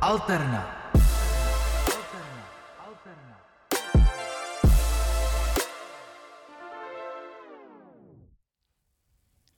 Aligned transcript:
Alterna. 0.00 0.92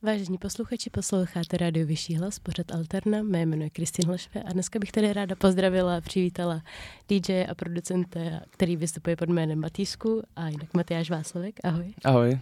Vážení 0.02 0.38
posluchači, 0.38 0.90
posloucháte 0.90 1.56
Radio 1.56 1.86
Vyšší 1.86 2.16
hlas, 2.16 2.38
pořad 2.38 2.72
Alterna, 2.72 3.22
mé 3.22 3.46
jméno 3.46 3.64
je 3.64 3.70
Kristin 3.70 4.06
Hlašve 4.06 4.42
a 4.42 4.52
dneska 4.52 4.78
bych 4.78 4.92
tady 4.92 5.12
ráda 5.12 5.36
pozdravila 5.36 5.96
a 5.96 6.00
přivítala 6.00 6.62
DJ 7.08 7.44
a 7.50 7.54
producenta, 7.54 8.20
který 8.50 8.76
vystupuje 8.76 9.16
pod 9.16 9.28
jménem 9.28 9.60
Matýsku 9.60 10.22
a 10.36 10.48
jinak 10.48 10.74
Matyáš 10.74 11.10
Václavek. 11.10 11.54
Ahoj. 11.64 11.94
Ahoj. 12.04 12.38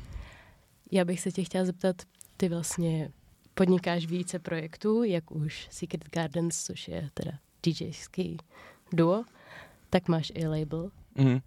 Já 0.93 1.05
bych 1.05 1.21
se 1.21 1.33
tě 1.33 1.45
chtěla 1.45 1.65
zeptat, 1.65 1.97
ty 2.37 2.49
vlastně 2.49 3.11
podnikáš 3.55 4.07
více 4.07 4.39
projektů, 4.39 5.03
jak 5.03 5.31
už 5.31 5.69
Secret 5.71 6.11
Gardens, 6.11 6.65
což 6.65 6.89
je 6.89 7.11
teda 7.15 7.33
DJský 7.67 8.37
duo, 8.93 9.25
tak 9.91 10.09
máš 10.09 10.33
i 10.35 10.47
label. 10.47 10.91
Mhm. 11.15 11.41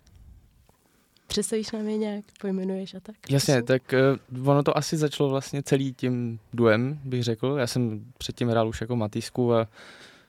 Představíš 1.27 1.71
nám 1.71 1.87
je 1.87 1.97
nějak, 1.97 2.25
pojmenuješ 2.41 2.93
a 2.93 2.99
tak? 2.99 3.15
Jasně, 3.29 3.63
tak 3.63 3.93
uh, 4.33 4.49
ono 4.49 4.63
to 4.63 4.77
asi 4.77 4.97
začalo 4.97 5.29
vlastně 5.29 5.63
celý 5.63 5.93
tím 5.93 6.39
duem, 6.53 6.99
bych 7.03 7.23
řekl. 7.23 7.55
Já 7.59 7.67
jsem 7.67 8.05
předtím 8.17 8.49
hrál 8.49 8.67
už 8.67 8.81
jako 8.81 8.95
Matýsku 8.95 9.53
a 9.53 9.67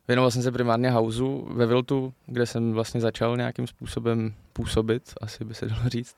věnoval 0.08 0.30
jsem 0.30 0.42
se 0.42 0.52
primárně 0.52 0.90
houseu 0.90 1.48
ve 1.50 1.66
Viltu, 1.66 2.12
kde 2.26 2.46
jsem 2.46 2.72
vlastně 2.72 3.00
začal 3.00 3.36
nějakým 3.36 3.66
způsobem 3.66 4.34
působit, 4.52 5.14
asi 5.20 5.44
by 5.44 5.54
se 5.54 5.66
dalo 5.66 5.88
říct. 5.88 6.16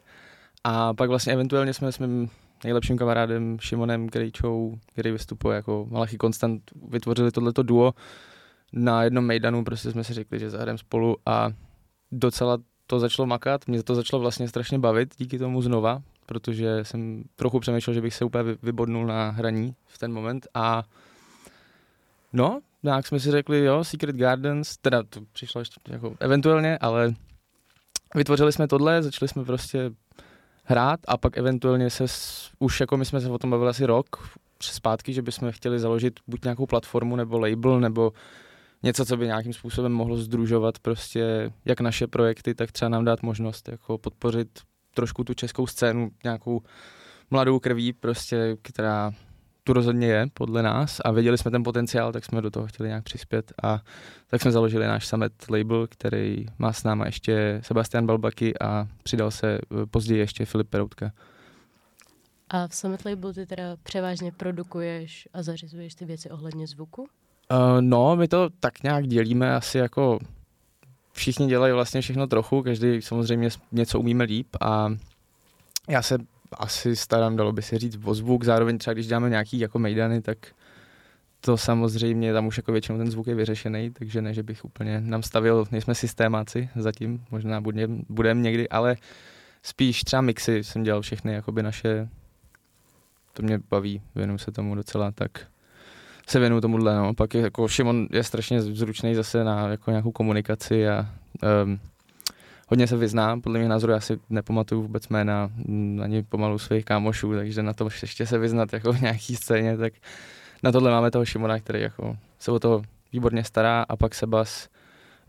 A 0.64 0.94
pak 0.94 1.08
vlastně 1.08 1.32
eventuálně 1.32 1.74
jsme 1.74 1.92
s 1.92 1.98
mým 1.98 2.30
nejlepším 2.64 2.98
kamarádem 2.98 3.58
Šimonem 3.60 4.08
Krejčou, 4.08 4.78
který 4.86 5.10
vystupuje 5.10 5.56
jako 5.56 5.86
Malachy 5.90 6.16
Konstant, 6.16 6.62
vytvořili 6.88 7.30
tohleto 7.30 7.62
duo 7.62 7.94
na 8.72 9.02
jednom 9.02 9.24
mejdanu, 9.24 9.64
prostě 9.64 9.90
jsme 9.90 10.04
si 10.04 10.14
řekli, 10.14 10.38
že 10.38 10.50
zahrajeme 10.50 10.78
spolu 10.78 11.16
a 11.26 11.50
docela 12.12 12.58
to 12.86 12.98
začalo 12.98 13.26
makat, 13.26 13.68
mě 13.68 13.82
to 13.82 13.94
začalo 13.94 14.20
vlastně 14.20 14.48
strašně 14.48 14.78
bavit 14.78 15.14
díky 15.18 15.38
tomu 15.38 15.62
znova, 15.62 16.02
protože 16.26 16.84
jsem 16.84 17.24
trochu 17.36 17.60
přemýšlel, 17.60 17.94
že 17.94 18.00
bych 18.00 18.14
se 18.14 18.24
úplně 18.24 18.56
vybodnul 18.62 19.06
na 19.06 19.30
hraní 19.30 19.74
v 19.86 19.98
ten 19.98 20.12
moment 20.12 20.46
a 20.54 20.82
no, 22.32 22.60
nějak 22.82 23.06
jsme 23.06 23.20
si 23.20 23.30
řekli, 23.30 23.64
jo, 23.64 23.84
Secret 23.84 24.16
Gardens, 24.16 24.76
teda 24.76 25.02
to 25.02 25.20
přišlo 25.32 25.60
ještě 25.60 25.80
jako 25.88 26.16
eventuálně, 26.20 26.78
ale 26.78 27.14
vytvořili 28.14 28.52
jsme 28.52 28.68
tohle, 28.68 29.02
začali 29.02 29.28
jsme 29.28 29.44
prostě 29.44 29.90
hrát 30.64 31.00
a 31.08 31.16
pak 31.16 31.36
eventuálně 31.36 31.90
se, 31.90 32.04
už 32.58 32.80
jako 32.80 32.96
my 32.96 33.04
jsme 33.04 33.20
se 33.20 33.30
o 33.30 33.38
tom 33.38 33.50
bavili 33.50 33.70
asi 33.70 33.86
rok 33.86 34.28
zpátky, 34.62 35.12
že 35.12 35.22
bychom 35.22 35.52
chtěli 35.52 35.78
založit 35.78 36.20
buď 36.26 36.44
nějakou 36.44 36.66
platformu 36.66 37.16
nebo 37.16 37.38
label, 37.38 37.80
nebo 37.80 38.12
něco, 38.82 39.04
co 39.04 39.16
by 39.16 39.26
nějakým 39.26 39.52
způsobem 39.52 39.92
mohlo 39.92 40.16
združovat 40.16 40.78
prostě 40.78 41.52
jak 41.64 41.80
naše 41.80 42.06
projekty, 42.06 42.54
tak 42.54 42.72
třeba 42.72 42.88
nám 42.88 43.04
dát 43.04 43.22
možnost 43.22 43.68
jako 43.68 43.98
podpořit 43.98 44.48
trošku 44.94 45.24
tu 45.24 45.34
českou 45.34 45.66
scénu 45.66 46.10
nějakou 46.24 46.62
mladou 47.30 47.58
krví, 47.58 47.92
prostě, 47.92 48.56
která 48.62 49.12
tu 49.64 49.72
rozhodně 49.72 50.06
je 50.06 50.26
podle 50.34 50.62
nás 50.62 51.00
a 51.04 51.10
věděli 51.10 51.38
jsme 51.38 51.50
ten 51.50 51.62
potenciál, 51.62 52.12
tak 52.12 52.24
jsme 52.24 52.42
do 52.42 52.50
toho 52.50 52.66
chtěli 52.66 52.88
nějak 52.88 53.04
přispět 53.04 53.52
a 53.62 53.80
tak 54.26 54.42
jsme 54.42 54.52
založili 54.52 54.86
náš 54.86 55.06
Summit 55.06 55.32
label, 55.50 55.86
který 55.86 56.46
má 56.58 56.72
s 56.72 56.84
náma 56.84 57.06
ještě 57.06 57.60
Sebastian 57.64 58.06
Balbaky 58.06 58.58
a 58.58 58.88
přidal 59.02 59.30
se 59.30 59.54
eh, 59.54 59.86
později 59.86 60.20
ještě 60.20 60.44
Filip 60.44 60.68
Peroutka. 60.68 61.12
A 62.48 62.68
v 62.68 62.74
Summit 62.74 63.04
label 63.04 63.34
ty 63.34 63.46
teda 63.46 63.76
převážně 63.82 64.32
produkuješ 64.32 65.28
a 65.32 65.42
zařizuješ 65.42 65.94
ty 65.94 66.04
věci 66.04 66.30
ohledně 66.30 66.66
zvuku? 66.66 67.08
Uh, 67.52 67.80
no, 67.80 68.16
my 68.16 68.28
to 68.28 68.48
tak 68.60 68.82
nějak 68.82 69.06
dělíme 69.06 69.54
asi 69.54 69.78
jako 69.78 70.18
všichni 71.12 71.46
dělají 71.46 71.72
vlastně 71.72 72.00
všechno 72.00 72.26
trochu, 72.26 72.62
každý 72.62 73.02
samozřejmě 73.02 73.48
něco 73.72 74.00
umíme 74.00 74.24
líp 74.24 74.56
a 74.60 74.88
já 75.88 76.02
se 76.02 76.18
asi 76.52 76.96
starám, 76.96 77.36
dalo 77.36 77.52
by 77.52 77.62
se 77.62 77.78
říct, 77.78 77.98
o 78.04 78.14
zvuk, 78.14 78.44
zároveň 78.44 78.78
třeba 78.78 78.94
když 78.94 79.06
děláme 79.06 79.30
nějaký 79.30 79.58
jako 79.58 79.78
mejdany, 79.78 80.22
tak 80.22 80.38
to 81.40 81.56
samozřejmě, 81.56 82.32
tam 82.32 82.46
už 82.46 82.56
jako 82.56 82.72
většinou 82.72 82.98
ten 82.98 83.10
zvuk 83.10 83.26
je 83.26 83.34
vyřešený, 83.34 83.90
takže 83.90 84.22
ne, 84.22 84.34
že 84.34 84.42
bych 84.42 84.64
úplně 84.64 85.00
nám 85.00 85.22
stavil, 85.22 85.64
nejsme 85.70 85.94
systémáci 85.94 86.68
zatím, 86.76 87.24
možná 87.30 87.60
budeme 87.60 87.98
budem 88.08 88.42
někdy, 88.42 88.68
ale 88.68 88.96
spíš 89.62 90.04
třeba 90.04 90.22
mixy 90.22 90.64
jsem 90.64 90.82
dělal 90.82 91.02
všechny, 91.02 91.32
jakoby 91.32 91.62
naše, 91.62 92.08
to 93.32 93.42
mě 93.42 93.60
baví, 93.70 94.02
věnuju 94.14 94.38
se 94.38 94.52
tomu 94.52 94.74
docela, 94.74 95.10
tak 95.10 95.30
se 96.26 96.38
věnuju 96.38 96.60
tomuhle, 96.60 96.96
no. 96.96 97.14
Pak 97.14 97.34
je, 97.34 97.40
jako 97.40 97.68
Šimon 97.68 98.06
je 98.10 98.24
strašně 98.24 98.62
zručný 98.62 99.14
zase 99.14 99.44
na 99.44 99.68
jako 99.68 99.90
nějakou 99.90 100.12
komunikaci 100.12 100.88
a 100.88 101.08
um, 101.64 101.80
hodně 102.68 102.86
se 102.86 102.96
vyzná, 102.96 103.40
podle 103.40 103.58
mě 103.58 103.68
názoru 103.68 103.92
já 103.92 104.00
si 104.00 104.18
nepamatuju 104.30 104.82
vůbec 104.82 105.08
jména 105.08 105.50
ani 106.02 106.22
pomalu 106.22 106.58
svých 106.58 106.84
kámošů, 106.84 107.34
takže 107.34 107.62
na 107.62 107.72
to 107.72 107.88
ještě 108.02 108.26
se 108.26 108.38
vyznat 108.38 108.72
jako 108.72 108.92
v 108.92 109.00
nějaký 109.00 109.36
scéně, 109.36 109.76
tak 109.76 109.92
na 110.62 110.72
tohle 110.72 110.90
máme 110.90 111.10
toho 111.10 111.24
Šimona, 111.24 111.58
který 111.58 111.80
jako 111.80 112.16
se 112.38 112.50
o 112.50 112.58
to 112.58 112.82
výborně 113.12 113.44
stará 113.44 113.84
a 113.88 113.96
pak 113.96 114.14
Sebas 114.14 114.68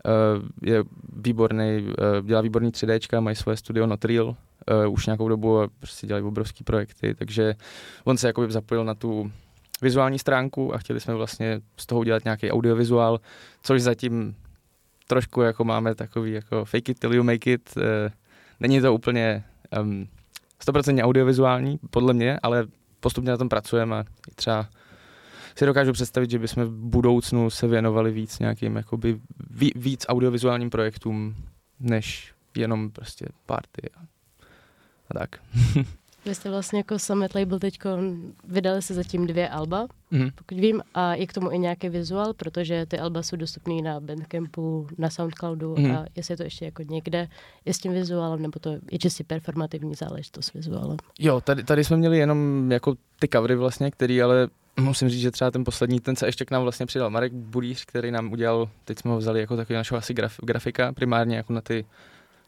uh, 0.04 0.44
je 0.62 0.84
výborný, 1.16 1.82
uh, 1.82 2.26
dělá 2.26 2.40
výborný 2.40 2.70
3Dčka, 2.70 3.20
mají 3.20 3.36
svoje 3.36 3.56
studio 3.56 3.86
Not 3.86 4.04
Real, 4.04 4.26
uh, 4.26 4.92
už 4.92 5.06
nějakou 5.06 5.28
dobu 5.28 5.60
a 5.60 5.68
prostě 5.80 6.06
dělají 6.06 6.24
obrovský 6.24 6.64
projekty, 6.64 7.14
takže 7.14 7.54
on 8.04 8.16
se 8.16 8.26
jako 8.26 8.50
zapojil 8.50 8.84
na 8.84 8.94
tu 8.94 9.32
vizuální 9.82 10.18
stránku 10.18 10.74
a 10.74 10.78
chtěli 10.78 11.00
jsme 11.00 11.14
vlastně 11.14 11.60
z 11.76 11.86
toho 11.86 12.00
udělat 12.00 12.24
nějaký 12.24 12.50
audiovizuál, 12.50 13.20
což 13.62 13.82
zatím 13.82 14.36
trošku 15.06 15.40
jako 15.40 15.64
máme 15.64 15.94
takový 15.94 16.32
jako 16.32 16.64
fake 16.64 16.88
it 16.88 16.98
till 16.98 17.14
you 17.14 17.22
make 17.22 17.52
it. 17.52 17.76
E, 17.76 18.10
není 18.60 18.80
to 18.80 18.94
úplně 18.94 19.44
um, 19.80 20.08
100% 20.66 21.04
audiovizuální, 21.04 21.78
podle 21.90 22.14
mě, 22.14 22.38
ale 22.42 22.66
postupně 23.00 23.30
na 23.30 23.36
tom 23.36 23.48
pracujeme 23.48 23.96
a 23.96 24.04
třeba 24.34 24.68
si 25.56 25.66
dokážu 25.66 25.92
představit, 25.92 26.30
že 26.30 26.38
bychom 26.38 26.64
v 26.64 26.70
budoucnu 26.70 27.50
se 27.50 27.66
věnovali 27.66 28.12
víc 28.12 28.38
nějakým 28.38 28.76
jakoby 28.76 29.20
víc 29.74 30.06
audiovizuálním 30.08 30.70
projektům, 30.70 31.34
než 31.80 32.34
jenom 32.56 32.90
prostě 32.90 33.26
party 33.46 33.90
a 35.10 35.18
tak. 35.18 35.40
Vy 36.26 36.34
jste 36.34 36.50
vlastně 36.50 36.78
jako 36.78 36.98
Summit 36.98 37.34
Label 37.34 37.58
teď 37.58 37.78
vydali 38.48 38.82
se 38.82 38.94
zatím 38.94 39.26
dvě 39.26 39.48
alba, 39.48 39.86
mm-hmm. 40.12 40.32
pokud 40.34 40.58
vím, 40.58 40.82
a 40.94 41.14
je 41.14 41.26
k 41.26 41.32
tomu 41.32 41.50
i 41.50 41.58
nějaký 41.58 41.88
vizuál, 41.88 42.34
protože 42.34 42.86
ty 42.86 42.98
alba 42.98 43.22
jsou 43.22 43.36
dostupné 43.36 43.82
na 43.82 44.00
Bandcampu, 44.00 44.86
na 44.98 45.10
Soundcloudu 45.10 45.74
mm-hmm. 45.74 45.98
a 45.98 46.04
jestli 46.16 46.32
je 46.32 46.36
to 46.36 46.42
ještě 46.42 46.64
jako 46.64 46.82
někde, 46.82 47.28
je 47.64 47.74
s 47.74 47.78
tím 47.78 47.92
vizuálem, 47.92 48.42
nebo 48.42 48.60
to 48.60 48.70
je 48.90 48.98
čistě 48.98 49.24
performativní 49.24 49.94
záležitost 49.94 50.46
s 50.46 50.52
vizuálem. 50.52 50.96
Jo, 51.18 51.40
tady, 51.40 51.64
tady 51.64 51.84
jsme 51.84 51.96
měli 51.96 52.18
jenom 52.18 52.70
jako 52.72 52.94
ty 53.18 53.28
covery 53.28 53.54
vlastně, 53.54 53.90
který 53.90 54.22
ale 54.22 54.48
musím 54.80 55.08
říct, 55.08 55.20
že 55.20 55.30
třeba 55.30 55.50
ten 55.50 55.64
poslední, 55.64 56.00
ten 56.00 56.16
se 56.16 56.26
ještě 56.26 56.44
k 56.44 56.50
nám 56.50 56.62
vlastně 56.62 56.86
přidal 56.86 57.10
Marek 57.10 57.32
Budíř, 57.32 57.84
který 57.84 58.10
nám 58.10 58.32
udělal, 58.32 58.68
teď 58.84 58.98
jsme 58.98 59.10
ho 59.10 59.18
vzali 59.18 59.40
jako 59.40 59.56
takový 59.56 59.76
našeho 59.76 59.98
asi 59.98 60.14
graf, 60.14 60.40
grafika, 60.42 60.92
primárně 60.92 61.36
jako 61.36 61.52
na 61.52 61.60
ty 61.60 61.84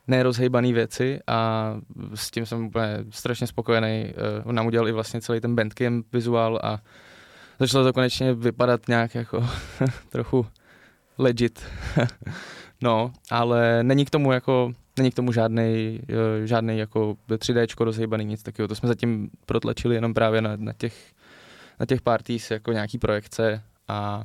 nerozhejbané 0.09 0.73
věci 0.73 1.21
a 1.27 1.73
s 2.15 2.31
tím 2.31 2.47
jsem 2.47 2.67
úplně 2.67 3.05
strašně 3.11 3.47
spokojený. 3.47 4.15
On 4.45 4.55
nám 4.55 4.67
udělal 4.67 4.89
i 4.89 4.93
vlastně 4.93 5.21
celý 5.21 5.41
ten 5.41 5.55
bandcamp 5.55 6.07
vizuál 6.13 6.61
a 6.63 6.79
začalo 7.61 7.85
to 7.85 7.93
konečně 7.93 8.35
vypadat 8.35 8.89
nějak 8.89 9.15
jako 9.15 9.49
trochu 10.09 10.47
legit. 11.19 11.65
no, 12.81 13.13
ale 13.31 13.83
není 13.83 14.05
k 14.05 14.11
tomu 14.11 14.33
jako 14.33 14.73
není 14.97 15.11
k 15.11 15.15
tomu 15.15 15.33
žádný, 15.33 16.01
žádný 16.45 16.79
jako 16.79 17.17
3D 17.29 17.85
rozhejbaný, 17.85 18.25
nic 18.25 18.43
takového. 18.43 18.69
To 18.69 18.75
jsme 18.75 18.89
zatím 18.89 19.31
protlačili 19.47 19.95
jenom 19.95 20.15
právě 20.15 20.41
na, 20.41 20.57
na 20.57 20.73
těch, 20.73 21.13
na 21.81 21.87
těch 21.87 22.01
parties 22.01 22.51
jako 22.51 22.73
nějaký 22.73 22.99
projekce 22.99 23.63
a, 23.89 24.25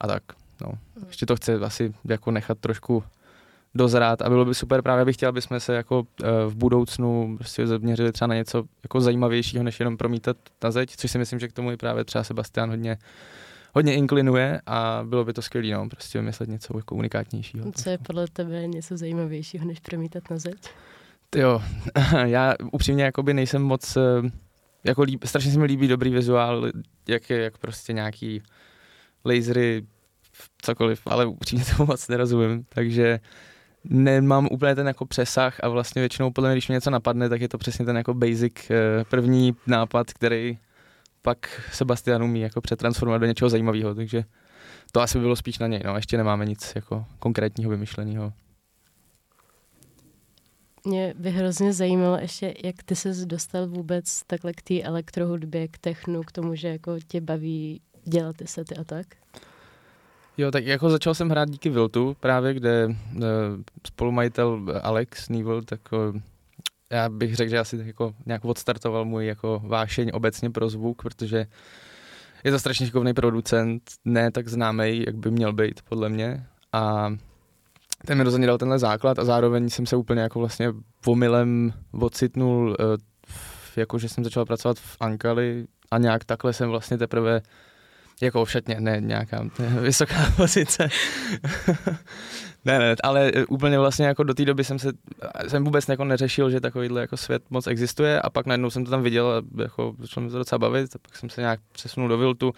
a 0.00 0.06
tak. 0.06 0.22
No. 0.60 0.68
Hmm. 0.68 1.06
Ještě 1.08 1.26
to 1.26 1.36
chce 1.36 1.54
asi 1.54 1.94
jako 2.04 2.30
nechat 2.30 2.58
trošku 2.58 3.04
dozrát 3.74 4.22
a 4.22 4.28
bylo 4.28 4.44
by 4.44 4.54
super 4.54 4.82
právě 4.82 5.04
bych 5.04 5.16
chtěl, 5.16 5.28
aby 5.28 5.42
jsme 5.42 5.60
se 5.60 5.74
jako 5.74 5.98
uh, 5.98 6.06
v 6.46 6.54
budoucnu 6.54 7.36
prostě 7.36 7.66
zaměřili 7.66 8.12
třeba 8.12 8.26
na 8.26 8.34
něco 8.34 8.64
jako 8.82 9.00
zajímavějšího, 9.00 9.64
než 9.64 9.80
jenom 9.80 9.96
promítat 9.96 10.36
na 10.64 10.70
zeď, 10.70 10.96
což 10.96 11.10
si 11.10 11.18
myslím, 11.18 11.38
že 11.38 11.48
k 11.48 11.52
tomu 11.52 11.72
i 11.72 11.76
právě 11.76 12.04
třeba 12.04 12.24
Sebastian 12.24 12.70
hodně 12.70 12.98
hodně 13.74 13.94
inklinuje 13.94 14.60
a 14.66 15.00
bylo 15.04 15.24
by 15.24 15.32
to 15.32 15.42
skvělé, 15.42 15.68
no, 15.68 15.88
prostě 15.88 16.18
vymyslet 16.18 16.48
něco 16.48 16.76
jako 16.76 16.94
unikátnějšího. 16.94 17.72
Co 17.72 17.90
je 17.90 17.98
podle 17.98 18.26
tebe 18.32 18.66
něco 18.66 18.96
zajímavějšího, 18.96 19.64
než 19.64 19.80
promítat 19.80 20.30
na 20.30 20.38
zeď? 20.38 20.70
Jo, 21.36 21.62
já 22.24 22.54
upřímně 22.72 23.04
jakoby 23.04 23.34
nejsem 23.34 23.62
moc, 23.62 23.96
eh, 23.96 24.30
jako 24.84 25.02
líb, 25.02 25.24
strašně 25.24 25.52
se 25.52 25.58
mi 25.58 25.64
líbí 25.64 25.88
dobrý 25.88 26.10
vizuál, 26.10 26.70
jak 27.08 27.30
je, 27.30 27.42
jak 27.42 27.58
prostě 27.58 27.92
nějaký 27.92 28.42
lasery, 29.24 29.86
cokoliv, 30.62 31.02
ale 31.06 31.26
upřímně 31.26 31.64
tomu 31.76 31.86
moc 31.86 32.08
nerozumím, 32.08 32.64
takže 32.68 33.20
nemám 33.84 34.48
úplně 34.50 34.74
ten 34.74 34.86
jako 34.86 35.06
přesah 35.06 35.60
a 35.62 35.68
vlastně 35.68 36.02
většinou 36.02 36.30
podle 36.30 36.50
mě, 36.50 36.54
když 36.54 36.68
mě 36.68 36.74
něco 36.74 36.90
napadne, 36.90 37.28
tak 37.28 37.40
je 37.40 37.48
to 37.48 37.58
přesně 37.58 37.84
ten 37.84 37.96
jako 37.96 38.14
basic 38.14 38.70
eh, 38.70 39.04
první 39.10 39.56
nápad, 39.66 40.12
který 40.12 40.58
pak 41.22 41.70
Sebastian 41.72 42.22
umí 42.22 42.40
jako 42.40 42.60
přetransformovat 42.60 43.20
do 43.20 43.26
něčeho 43.26 43.48
zajímavého, 43.48 43.94
takže 43.94 44.24
to 44.92 45.00
asi 45.00 45.18
by 45.18 45.22
bylo 45.22 45.36
spíš 45.36 45.58
na 45.58 45.66
něj, 45.66 45.82
no, 45.84 45.96
ještě 45.96 46.16
nemáme 46.16 46.46
nic 46.46 46.72
jako 46.74 47.04
konkrétního 47.18 47.70
vymyšleného. 47.70 48.32
Mě 50.84 51.14
by 51.18 51.30
hrozně 51.30 51.72
zajímalo 51.72 52.18
ještě, 52.18 52.54
jak 52.64 52.82
ty 52.82 52.96
se 52.96 53.26
dostal 53.26 53.66
vůbec 53.66 54.22
takhle 54.26 54.52
k 54.52 54.62
té 54.62 54.82
elektrohudbě, 54.82 55.68
k 55.68 55.78
technu, 55.78 56.22
k 56.22 56.32
tomu, 56.32 56.54
že 56.54 56.68
jako 56.68 56.96
tě 57.08 57.20
baví 57.20 57.80
dělat 58.04 58.36
ty 58.36 58.46
sety 58.46 58.76
a 58.76 58.84
tak? 58.84 59.06
Jo, 60.40 60.50
tak 60.50 60.66
jako 60.66 60.90
začal 60.90 61.14
jsem 61.14 61.28
hrát 61.28 61.50
díky 61.50 61.70
Viltu 61.70 62.16
právě, 62.20 62.54
kde 62.54 62.86
uh, 62.86 63.22
spolumajitel 63.86 64.60
Alex 64.82 65.28
Neville, 65.28 65.62
tak 65.62 65.80
uh, 65.92 66.20
já 66.90 67.08
bych 67.08 67.36
řekl, 67.36 67.50
že 67.50 67.58
asi 67.58 67.78
tak 67.78 67.86
jako 67.86 68.14
nějak 68.26 68.44
odstartoval 68.44 69.04
můj 69.04 69.26
jako 69.26 69.62
vášeň 69.64 70.10
obecně 70.14 70.50
pro 70.50 70.68
zvuk, 70.68 71.02
protože 71.02 71.46
je 72.44 72.50
to 72.50 72.58
strašně 72.58 72.86
šikovný 72.86 73.14
producent, 73.14 73.82
ne 74.04 74.30
tak 74.30 74.48
známý, 74.48 75.04
jak 75.06 75.16
by 75.16 75.30
měl 75.30 75.52
být, 75.52 75.82
podle 75.88 76.08
mě. 76.08 76.46
A 76.72 77.14
ten 78.06 78.18
mi 78.18 78.24
rozhodně 78.24 78.46
dal 78.46 78.58
tenhle 78.58 78.78
základ 78.78 79.18
a 79.18 79.24
zároveň 79.24 79.68
jsem 79.68 79.86
se 79.86 79.96
úplně 79.96 80.20
jako 80.20 80.38
vlastně 80.38 80.72
omylem 81.06 81.72
ocitnul, 81.92 82.76
uh, 82.80 82.96
jako 83.76 83.98
že 83.98 84.08
jsem 84.08 84.24
začal 84.24 84.44
pracovat 84.44 84.78
v 84.78 84.96
Ankali 85.00 85.66
a 85.90 85.98
nějak 85.98 86.24
takhle 86.24 86.52
jsem 86.52 86.68
vlastně 86.68 86.98
teprve 86.98 87.42
jako 88.22 88.44
v 88.44 88.50
šatně, 88.50 88.80
ne 88.80 89.00
nějaká 89.00 89.48
vysoká 89.80 90.32
pozice. 90.36 90.88
ne, 92.64 92.78
ne, 92.78 92.96
ale 93.02 93.30
e, 93.34 93.46
úplně 93.46 93.78
vlastně 93.78 94.06
jako 94.06 94.22
do 94.22 94.34
té 94.34 94.44
doby 94.44 94.64
jsem 94.64 94.78
se, 94.78 94.92
jsem 95.48 95.64
vůbec 95.64 95.88
jako 95.88 96.04
neřešil, 96.04 96.50
že 96.50 96.60
takovýhle 96.60 97.00
jako 97.00 97.16
svět 97.16 97.42
moc 97.50 97.66
existuje 97.66 98.22
a 98.22 98.30
pak 98.30 98.46
najednou 98.46 98.70
jsem 98.70 98.84
to 98.84 98.90
tam 98.90 99.02
viděl 99.02 99.28
a 99.28 99.62
jako 99.62 99.94
začalo 99.98 100.24
mi 100.24 100.30
to 100.30 100.38
docela 100.38 100.58
bavit 100.58 100.96
a 100.96 100.98
pak 100.98 101.16
jsem 101.16 101.30
se 101.30 101.40
nějak 101.40 101.60
přesunul 101.72 102.08
do 102.08 102.18
Viltu, 102.18 102.52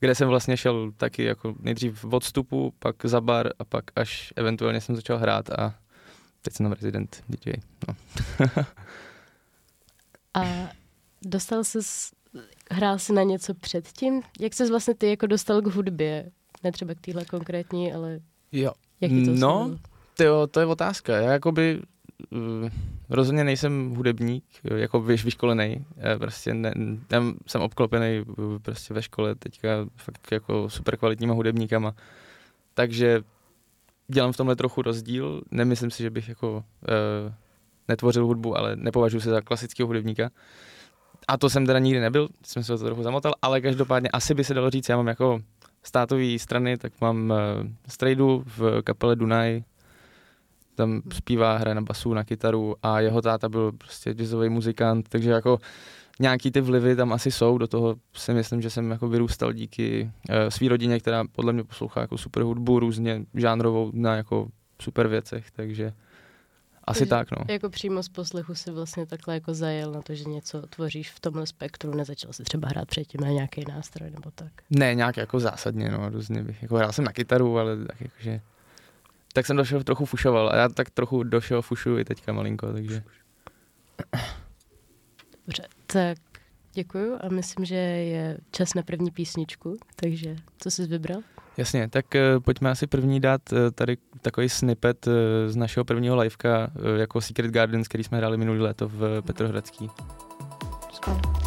kde 0.00 0.14
jsem 0.14 0.28
vlastně 0.28 0.56
šel 0.56 0.92
taky 0.96 1.24
jako 1.24 1.54
nejdřív 1.60 2.04
v 2.04 2.14
odstupu, 2.14 2.74
pak 2.78 2.96
za 3.04 3.20
bar 3.20 3.50
a 3.58 3.64
pak 3.64 3.84
až 3.96 4.32
eventuálně 4.36 4.80
jsem 4.80 4.96
začal 4.96 5.18
hrát 5.18 5.50
a 5.50 5.74
teď 6.42 6.54
jsem 6.54 6.64
tam 6.64 6.72
rezident 6.72 7.24
DJ. 7.28 7.52
No. 7.88 7.94
a 10.34 10.68
dostal 11.22 11.64
jsi 11.64 11.78
hrál 12.70 12.98
jsi 12.98 13.12
na 13.12 13.22
něco 13.22 13.54
předtím? 13.54 14.22
Jak 14.40 14.54
jsi 14.54 14.70
vlastně 14.70 14.94
ty 14.94 15.10
jako 15.10 15.26
dostal 15.26 15.62
k 15.62 15.66
hudbě? 15.66 16.30
Ne 16.64 16.72
třeba 16.72 16.94
k 16.94 17.00
téhle 17.00 17.24
konkrétní, 17.24 17.92
ale 17.92 18.20
jo. 18.52 18.72
jak 19.00 19.10
to 19.10 19.30
No, 19.34 19.78
tyjo, 20.16 20.46
to 20.46 20.60
je 20.60 20.66
otázka. 20.66 21.16
Já 21.16 21.32
jakoby 21.32 21.82
uh, 22.30 22.68
rozhodně 23.08 23.44
nejsem 23.44 23.94
hudebník, 23.94 24.44
jako 24.74 25.00
vyš, 25.00 25.24
vyškolený. 25.24 25.86
Prostě 26.18 26.54
ne, 26.54 26.74
já 27.12 27.22
jsem 27.46 27.60
obklopený 27.60 28.20
uh, 28.20 28.58
prostě 28.58 28.94
ve 28.94 29.02
škole 29.02 29.34
teďka 29.34 29.68
fakt 29.96 30.32
jako 30.32 30.70
super 30.70 30.96
kvalitníma 30.96 31.34
hudebníkama. 31.34 31.94
Takže 32.74 33.22
dělám 34.08 34.32
v 34.32 34.36
tomhle 34.36 34.56
trochu 34.56 34.82
rozdíl. 34.82 35.42
Nemyslím 35.50 35.90
si, 35.90 36.02
že 36.02 36.10
bych 36.10 36.28
jako 36.28 36.56
uh, 36.56 37.32
netvořil 37.88 38.26
hudbu, 38.26 38.56
ale 38.56 38.76
nepovažuji 38.76 39.20
se 39.20 39.30
za 39.30 39.40
klasického 39.40 39.86
hudebníka. 39.86 40.30
A 41.28 41.36
to 41.36 41.50
jsem 41.50 41.66
teda 41.66 41.78
nikdy 41.78 42.00
nebyl, 42.00 42.28
jsem 42.46 42.64
se 42.64 42.78
to 42.78 42.84
trochu 42.84 43.02
zamotal, 43.02 43.32
ale 43.42 43.60
každopádně 43.60 44.08
asi 44.08 44.34
by 44.34 44.44
se 44.44 44.54
dalo 44.54 44.70
říct, 44.70 44.88
já 44.88 44.96
mám 44.96 45.06
jako 45.06 45.40
státové 45.82 46.38
strany, 46.38 46.76
tak 46.76 46.92
mám 47.00 47.30
uh, 47.30 47.36
strejdu 47.88 48.44
v 48.46 48.82
kapele 48.82 49.16
Dunaj, 49.16 49.62
tam 50.74 51.02
zpívá, 51.12 51.56
hraje 51.56 51.74
na 51.74 51.82
basu, 51.82 52.14
na 52.14 52.24
kytaru 52.24 52.74
a 52.82 53.00
jeho 53.00 53.22
táta 53.22 53.48
byl 53.48 53.72
prostě 53.72 54.14
jazzový 54.14 54.48
muzikant, 54.48 55.08
takže 55.08 55.30
jako 55.30 55.58
nějaký 56.20 56.50
ty 56.50 56.60
vlivy 56.60 56.96
tam 56.96 57.12
asi 57.12 57.30
jsou, 57.30 57.58
do 57.58 57.66
toho 57.66 57.96
si 58.12 58.34
myslím, 58.34 58.62
že 58.62 58.70
jsem 58.70 58.90
jako 58.90 59.08
vyrůstal 59.08 59.52
díky 59.52 60.10
uh, 60.30 60.36
svý 60.48 60.68
rodině, 60.68 61.00
která 61.00 61.24
podle 61.32 61.52
mě 61.52 61.64
poslouchá 61.64 62.00
jako 62.00 62.18
super 62.18 62.42
hudbu, 62.42 62.78
různě 62.78 63.24
žánrovou 63.34 63.90
na 63.94 64.16
jako 64.16 64.48
super 64.82 65.08
věcech, 65.08 65.50
takže 65.50 65.92
asi 66.86 66.98
Takže 66.98 67.10
tak, 67.10 67.30
no. 67.30 67.44
Jako 67.48 67.70
přímo 67.70 68.02
z 68.02 68.08
poslechu 68.08 68.54
si 68.54 68.70
vlastně 68.70 69.06
takhle 69.06 69.34
jako 69.34 69.54
zajel 69.54 69.92
na 69.92 70.02
to, 70.02 70.14
že 70.14 70.24
něco 70.24 70.62
tvoříš 70.62 71.10
v 71.10 71.20
tomhle 71.20 71.46
spektru, 71.46 71.94
nezačal 71.94 72.32
si 72.32 72.42
třeba 72.42 72.68
hrát 72.68 72.88
předtím 72.88 73.20
na 73.20 73.28
nějaký 73.28 73.64
nástroj 73.68 74.10
nebo 74.10 74.30
tak? 74.34 74.52
Ne, 74.70 74.94
nějak 74.94 75.16
jako 75.16 75.40
zásadně, 75.40 75.88
no, 75.88 76.08
různě 76.10 76.42
bych, 76.42 76.62
jako 76.62 76.76
hrál 76.76 76.92
jsem 76.92 77.04
na 77.04 77.12
kytaru, 77.12 77.58
ale 77.58 77.86
tak 77.86 78.00
jakože, 78.00 78.40
tak 79.32 79.46
jsem 79.46 79.56
došel 79.56 79.82
trochu 79.82 80.04
fušoval 80.04 80.48
a 80.48 80.56
já 80.56 80.68
tak 80.68 80.90
trochu 80.90 81.22
došel 81.22 81.62
fušuju 81.62 81.98
i 81.98 82.04
teďka 82.04 82.32
malinko, 82.32 82.72
takže. 82.72 83.02
Dobře, 85.46 85.68
tak 85.86 86.18
děkuju 86.72 87.16
a 87.20 87.28
myslím, 87.28 87.64
že 87.64 87.74
je 87.74 88.38
čas 88.50 88.74
na 88.74 88.82
první 88.82 89.10
písničku, 89.10 89.76
takže 89.96 90.36
co 90.58 90.70
jsi 90.70 90.86
vybral? 90.86 91.20
Jasně, 91.56 91.88
tak 91.88 92.06
uh, 92.14 92.42
pojďme 92.42 92.70
asi 92.70 92.86
první 92.86 93.20
dát 93.20 93.52
uh, 93.52 93.58
tady 93.74 93.96
takový 94.22 94.48
snippet 94.48 95.06
uh, 95.06 95.12
z 95.46 95.56
našeho 95.56 95.84
prvního 95.84 96.16
liveka 96.16 96.70
jako 96.96 97.20
Secret 97.20 97.50
Gardens, 97.50 97.88
který 97.88 98.04
jsme 98.04 98.18
hráli 98.18 98.36
minulý 98.36 98.60
léto 98.60 98.88
v 98.88 99.22
Petrohradský. 99.22 99.90
Skvěle. 100.92 101.43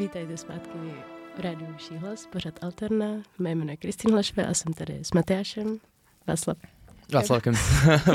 Vítejte 0.00 0.36
zpátky 0.36 0.78
v 1.36 1.40
Rádiu 1.40 1.74
Šíhlas, 1.78 2.26
pořad 2.26 2.64
Alterna. 2.64 3.06
Mé 3.38 3.54
jméno 3.54 3.70
je 3.70 3.76
Kristýn 3.76 4.12
Hlašve 4.12 4.46
a 4.46 4.54
jsem 4.54 4.72
tady 4.72 4.98
s 5.02 5.12
Matyášem. 5.12 5.78
Václav. 6.26 6.56
Václavkem. 7.12 7.54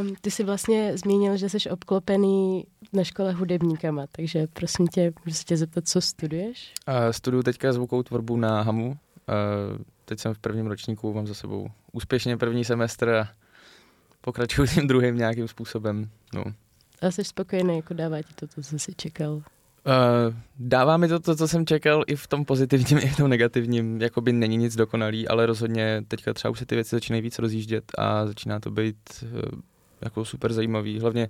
um, 0.00 0.16
ty 0.20 0.30
jsi 0.30 0.44
vlastně 0.44 0.98
zmínil, 0.98 1.36
že 1.36 1.48
jsi 1.48 1.70
obklopený 1.70 2.66
na 2.92 3.04
škole 3.04 3.32
hudebníkama, 3.32 4.06
takže 4.12 4.46
prosím 4.52 4.88
tě, 4.88 5.12
můžu 5.24 5.36
se 5.36 5.44
tě 5.44 5.56
zeptat, 5.56 5.88
co 5.88 6.00
studuješ? 6.00 6.74
Uh, 6.88 6.94
studuju 7.10 7.42
teďka 7.42 7.72
zvukovou 7.72 8.02
tvorbu 8.02 8.36
na 8.36 8.62
HAMu. 8.62 8.88
Uh, 8.88 8.96
teď 10.04 10.20
jsem 10.20 10.34
v 10.34 10.38
prvním 10.38 10.66
ročníku, 10.66 11.14
mám 11.14 11.26
za 11.26 11.34
sebou 11.34 11.70
úspěšně 11.92 12.36
první 12.36 12.64
semestr 12.64 13.08
a 13.08 13.28
pokračuju 14.20 14.68
tím 14.68 14.86
druhým 14.88 15.16
nějakým 15.16 15.48
způsobem. 15.48 16.10
No. 16.34 16.44
A 17.02 17.10
jsi 17.10 17.24
spokojený, 17.24 17.76
jako 17.76 17.94
dává 17.94 18.22
ti 18.22 18.34
to, 18.34 18.46
co 18.46 18.78
jsi 18.78 18.94
čekal? 18.94 19.42
Uh, 19.86 20.34
dává 20.58 20.96
mi 20.96 21.08
to, 21.08 21.20
to, 21.20 21.36
co 21.36 21.48
jsem 21.48 21.66
čekal 21.66 22.04
i 22.06 22.16
v 22.16 22.26
tom 22.26 22.44
pozitivním, 22.44 22.98
i 23.02 23.08
v 23.08 23.16
tom 23.16 23.30
negativním. 23.30 24.02
Jakoby 24.02 24.32
není 24.32 24.56
nic 24.56 24.76
dokonalý, 24.76 25.28
ale 25.28 25.46
rozhodně 25.46 26.04
teďka 26.08 26.34
třeba 26.34 26.50
už 26.50 26.58
se 26.58 26.66
ty 26.66 26.74
věci 26.74 26.96
začínají 26.96 27.22
víc 27.22 27.38
rozjíždět 27.38 27.84
a 27.98 28.26
začíná 28.26 28.60
to 28.60 28.70
být 28.70 28.96
uh, 29.22 29.60
jako 30.00 30.24
super 30.24 30.52
zajímavý. 30.52 31.00
Hlavně 31.00 31.28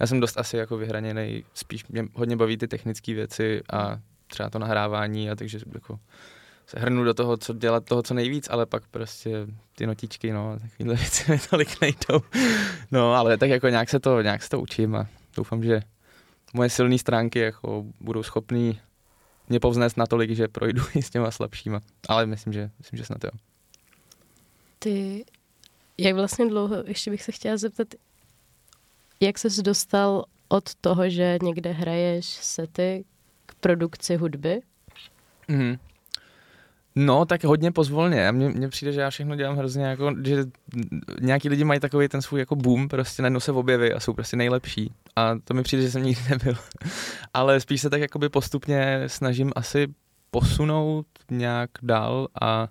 já 0.00 0.06
jsem 0.06 0.20
dost 0.20 0.38
asi 0.38 0.56
jako 0.56 0.76
vyhraněný, 0.76 1.44
spíš 1.54 1.86
mě 1.86 2.04
hodně 2.14 2.36
baví 2.36 2.56
ty 2.56 2.68
technické 2.68 3.14
věci 3.14 3.62
a 3.72 3.98
třeba 4.26 4.50
to 4.50 4.58
nahrávání 4.58 5.30
a 5.30 5.36
takže 5.36 5.58
jako 5.74 5.98
se 6.66 6.80
hrnu 6.80 7.04
do 7.04 7.14
toho, 7.14 7.36
co 7.36 7.52
dělat 7.52 7.84
toho 7.84 8.02
co 8.02 8.14
nejvíc, 8.14 8.48
ale 8.50 8.66
pak 8.66 8.82
prostě 8.90 9.46
ty 9.74 9.86
notičky, 9.86 10.32
no, 10.32 10.58
takovýhle 10.60 10.94
věci 10.94 11.32
mi 11.32 11.38
tolik 11.50 11.80
nejdou. 11.80 12.20
No, 12.90 13.14
ale 13.14 13.36
tak 13.36 13.50
jako 13.50 13.68
nějak 13.68 13.88
se 13.88 14.00
to, 14.00 14.22
nějak 14.22 14.42
se 14.42 14.48
to 14.48 14.60
učím 14.60 14.96
a 14.96 15.06
doufám, 15.36 15.62
že 15.62 15.80
moje 16.54 16.70
silné 16.70 16.98
stránky 16.98 17.38
jako 17.38 17.84
budou 18.00 18.22
schopný 18.22 18.80
mě 19.48 19.60
povznést 19.60 19.96
natolik, 19.96 20.30
že 20.30 20.48
projdu 20.48 20.82
i 20.94 21.02
s 21.02 21.10
těma 21.10 21.30
slabšíma. 21.30 21.80
Ale 22.08 22.26
myslím, 22.26 22.52
že, 22.52 22.70
myslím, 22.78 22.96
že 22.96 23.04
snad 23.04 23.24
jo. 23.24 23.30
Ty, 24.78 25.24
jak 25.98 26.14
vlastně 26.14 26.46
dlouho, 26.48 26.76
ještě 26.86 27.10
bych 27.10 27.22
se 27.22 27.32
chtěla 27.32 27.56
zeptat, 27.56 27.88
jak 29.20 29.38
ses 29.38 29.56
dostal 29.56 30.24
od 30.48 30.74
toho, 30.74 31.10
že 31.10 31.38
někde 31.42 31.72
hraješ 31.72 32.26
sety 32.26 33.04
k 33.46 33.54
produkci 33.54 34.16
hudby? 34.16 34.60
Mm. 35.48 35.78
No, 37.00 37.24
tak 37.24 37.44
hodně 37.44 37.72
pozvolně. 37.72 38.32
Mně, 38.32 38.48
mně 38.48 38.68
přijde, 38.68 38.92
že 38.92 39.00
já 39.00 39.10
všechno 39.10 39.36
dělám 39.36 39.56
hrozně 39.56 39.84
jako, 39.84 40.14
že 40.24 40.44
nějaký 41.20 41.48
lidi 41.48 41.64
mají 41.64 41.80
takový 41.80 42.08
ten 42.08 42.22
svůj 42.22 42.40
jako 42.40 42.56
boom, 42.56 42.88
prostě 42.88 43.22
najednou 43.22 43.40
se 43.40 43.52
objeví 43.52 43.92
a 43.92 44.00
jsou 44.00 44.12
prostě 44.12 44.36
nejlepší. 44.36 44.92
A 45.16 45.34
to 45.44 45.54
mi 45.54 45.62
přijde, 45.62 45.82
že 45.82 45.90
jsem 45.90 46.02
nikdy 46.02 46.22
nebyl. 46.30 46.54
Ale 47.34 47.60
spíš 47.60 47.80
se 47.80 47.90
tak 47.90 48.00
jakoby 48.00 48.28
postupně 48.28 49.02
snažím 49.06 49.52
asi 49.56 49.94
posunout 50.30 51.06
nějak 51.30 51.70
dál 51.82 52.28
a 52.40 52.68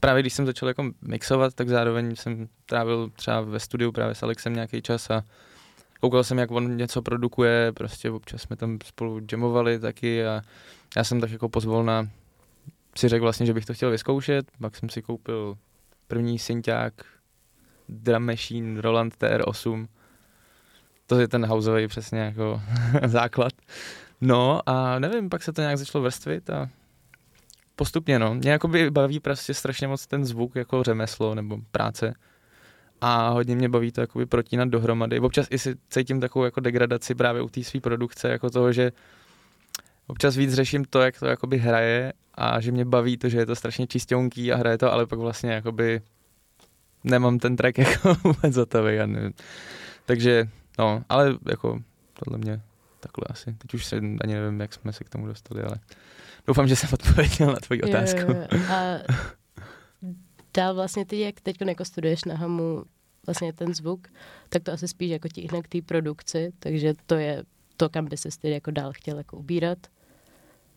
právě 0.00 0.22
když 0.22 0.32
jsem 0.32 0.46
začal 0.46 0.68
jako 0.68 0.90
mixovat, 1.02 1.54
tak 1.54 1.68
zároveň 1.68 2.16
jsem 2.16 2.48
trávil 2.66 3.10
třeba 3.16 3.40
ve 3.40 3.60
studiu 3.60 3.92
právě 3.92 4.14
s 4.14 4.22
Alexem 4.22 4.54
nějaký 4.54 4.82
čas 4.82 5.10
a 5.10 5.24
koukal 6.00 6.24
jsem, 6.24 6.38
jak 6.38 6.50
on 6.50 6.76
něco 6.76 7.02
produkuje, 7.02 7.72
prostě 7.72 8.10
občas 8.10 8.42
jsme 8.42 8.56
tam 8.56 8.78
spolu 8.84 9.20
jamovali 9.32 9.78
taky 9.78 10.26
a 10.26 10.42
já 10.96 11.04
jsem 11.04 11.20
tak 11.20 11.30
jako 11.30 11.48
pozvolna 11.48 12.08
si 12.96 13.08
řekl 13.08 13.24
vlastně, 13.24 13.46
že 13.46 13.54
bych 13.54 13.66
to 13.66 13.74
chtěl 13.74 13.90
vyzkoušet, 13.90 14.50
pak 14.60 14.76
jsem 14.76 14.88
si 14.88 15.02
koupil 15.02 15.58
první 16.08 16.38
synťák 16.38 16.92
drum 17.88 18.22
machine 18.22 18.80
Roland 18.80 19.14
TR8. 19.14 19.86
To 21.06 21.20
je 21.20 21.28
ten 21.28 21.46
houseový 21.46 21.88
přesně 21.88 22.20
jako 22.20 22.62
základ. 23.06 23.52
No 24.20 24.60
a 24.66 24.98
nevím, 24.98 25.28
pak 25.28 25.42
se 25.42 25.52
to 25.52 25.60
nějak 25.60 25.78
začalo 25.78 26.04
vrstvit 26.04 26.50
a 26.50 26.68
postupně 27.76 28.18
no. 28.18 28.34
Mě 28.34 28.50
jakoby 28.50 28.90
baví 28.90 29.20
prostě 29.20 29.54
strašně 29.54 29.88
moc 29.88 30.06
ten 30.06 30.24
zvuk 30.24 30.56
jako 30.56 30.82
řemeslo 30.82 31.34
nebo 31.34 31.58
práce 31.70 32.14
a 33.00 33.28
hodně 33.28 33.56
mě 33.56 33.68
baví 33.68 33.92
to 33.92 34.00
jakoby 34.00 34.26
protínat 34.26 34.68
dohromady. 34.68 35.20
Občas 35.20 35.46
i 35.50 35.58
si 35.58 35.74
cítím 35.88 36.20
takovou 36.20 36.44
jako 36.44 36.60
degradaci 36.60 37.14
právě 37.14 37.42
u 37.42 37.48
té 37.48 37.64
své 37.64 37.80
produkce, 37.80 38.28
jako 38.28 38.50
toho, 38.50 38.72
že 38.72 38.92
občas 40.06 40.36
víc 40.36 40.54
řeším 40.54 40.84
to, 40.84 41.00
jak 41.00 41.18
to 41.18 41.26
jakoby 41.26 41.58
hraje 41.58 42.12
a 42.34 42.60
že 42.60 42.72
mě 42.72 42.84
baví 42.84 43.16
to, 43.16 43.28
že 43.28 43.38
je 43.38 43.46
to 43.46 43.56
strašně 43.56 43.86
čistěnký 43.86 44.52
a 44.52 44.56
hraje 44.56 44.78
to, 44.78 44.92
ale 44.92 45.06
pak 45.06 45.18
vlastně 45.18 45.52
jakoby 45.52 46.00
nemám 47.04 47.38
ten 47.38 47.56
track 47.56 47.78
jako 47.78 48.14
vůbec 48.24 48.56
hotový. 48.56 48.98
A 48.98 49.06
nevím. 49.06 49.32
Takže, 50.06 50.48
no, 50.78 51.04
ale 51.08 51.34
jako 51.48 51.82
tohle 52.24 52.38
mě 52.38 52.60
takhle 53.00 53.24
asi. 53.30 53.54
Teď 53.58 53.74
už 53.74 53.86
se 53.86 53.96
ani 53.96 54.34
nevím, 54.34 54.60
jak 54.60 54.74
jsme 54.74 54.92
se 54.92 55.04
k 55.04 55.08
tomu 55.08 55.26
dostali, 55.26 55.62
ale 55.62 55.76
doufám, 56.46 56.68
že 56.68 56.76
jsem 56.76 56.88
odpověděl 56.92 57.46
na 57.46 57.60
tvoji 57.60 57.82
otázku. 57.82 58.20
Jo, 58.20 58.46
jo. 58.52 58.60
A 58.70 58.98
dál 60.54 60.74
vlastně 60.74 61.06
ty, 61.06 61.20
jak 61.20 61.40
teď 61.40 61.56
jako 61.66 61.84
studuješ 61.84 62.24
na 62.24 62.36
Hamu 62.36 62.84
vlastně 63.26 63.52
ten 63.52 63.74
zvuk, 63.74 64.08
tak 64.48 64.62
to 64.62 64.72
asi 64.72 64.88
spíš 64.88 65.10
jako 65.10 65.28
tíhne 65.28 65.62
k 65.62 65.68
té 65.68 65.82
produkci, 65.82 66.52
takže 66.58 66.94
to 67.06 67.14
je 67.14 67.44
to, 67.76 67.88
kam 67.88 68.04
by 68.04 68.16
se 68.16 68.28
ty 68.40 68.50
jako 68.50 68.70
dál 68.70 68.92
chtěl 68.92 69.18
jako 69.18 69.36
ubírat 69.36 69.78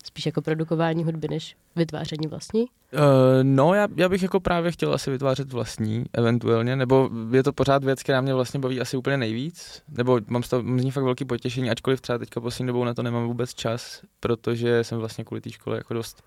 spíš 0.05 0.25
jako 0.25 0.41
produkování 0.41 1.03
hudby, 1.03 1.27
než 1.27 1.55
vytváření 1.75 2.27
vlastní? 2.27 2.61
Uh, 2.61 2.99
no, 3.43 3.73
já, 3.73 3.87
já 3.95 4.09
bych 4.09 4.21
jako 4.21 4.39
právě 4.39 4.71
chtěl 4.71 4.93
asi 4.93 5.11
vytvářet 5.11 5.53
vlastní, 5.53 6.05
eventuálně, 6.13 6.75
nebo 6.75 7.09
je 7.31 7.43
to 7.43 7.53
pořád 7.53 7.83
věc, 7.83 8.03
která 8.03 8.21
mě 8.21 8.33
vlastně 8.33 8.59
baví 8.59 8.81
asi 8.81 8.97
úplně 8.97 9.17
nejvíc, 9.17 9.83
nebo 9.89 10.19
mám 10.27 10.43
z, 10.43 10.49
toho, 10.49 10.63
mám 10.63 10.79
z 10.79 10.83
ní 10.83 10.91
fakt 10.91 11.03
velký 11.03 11.25
potěšení, 11.25 11.69
ačkoliv 11.69 12.01
třeba 12.01 12.17
teďka 12.17 12.41
poslední 12.41 12.67
dobou 12.67 12.83
na 12.83 12.93
to 12.93 13.03
nemám 13.03 13.27
vůbec 13.27 13.53
čas, 13.53 14.01
protože 14.19 14.83
jsem 14.83 14.97
vlastně 14.97 15.23
kvůli 15.23 15.41
té 15.41 15.51
škole 15.51 15.77
jako 15.77 15.93
dost 15.93 16.23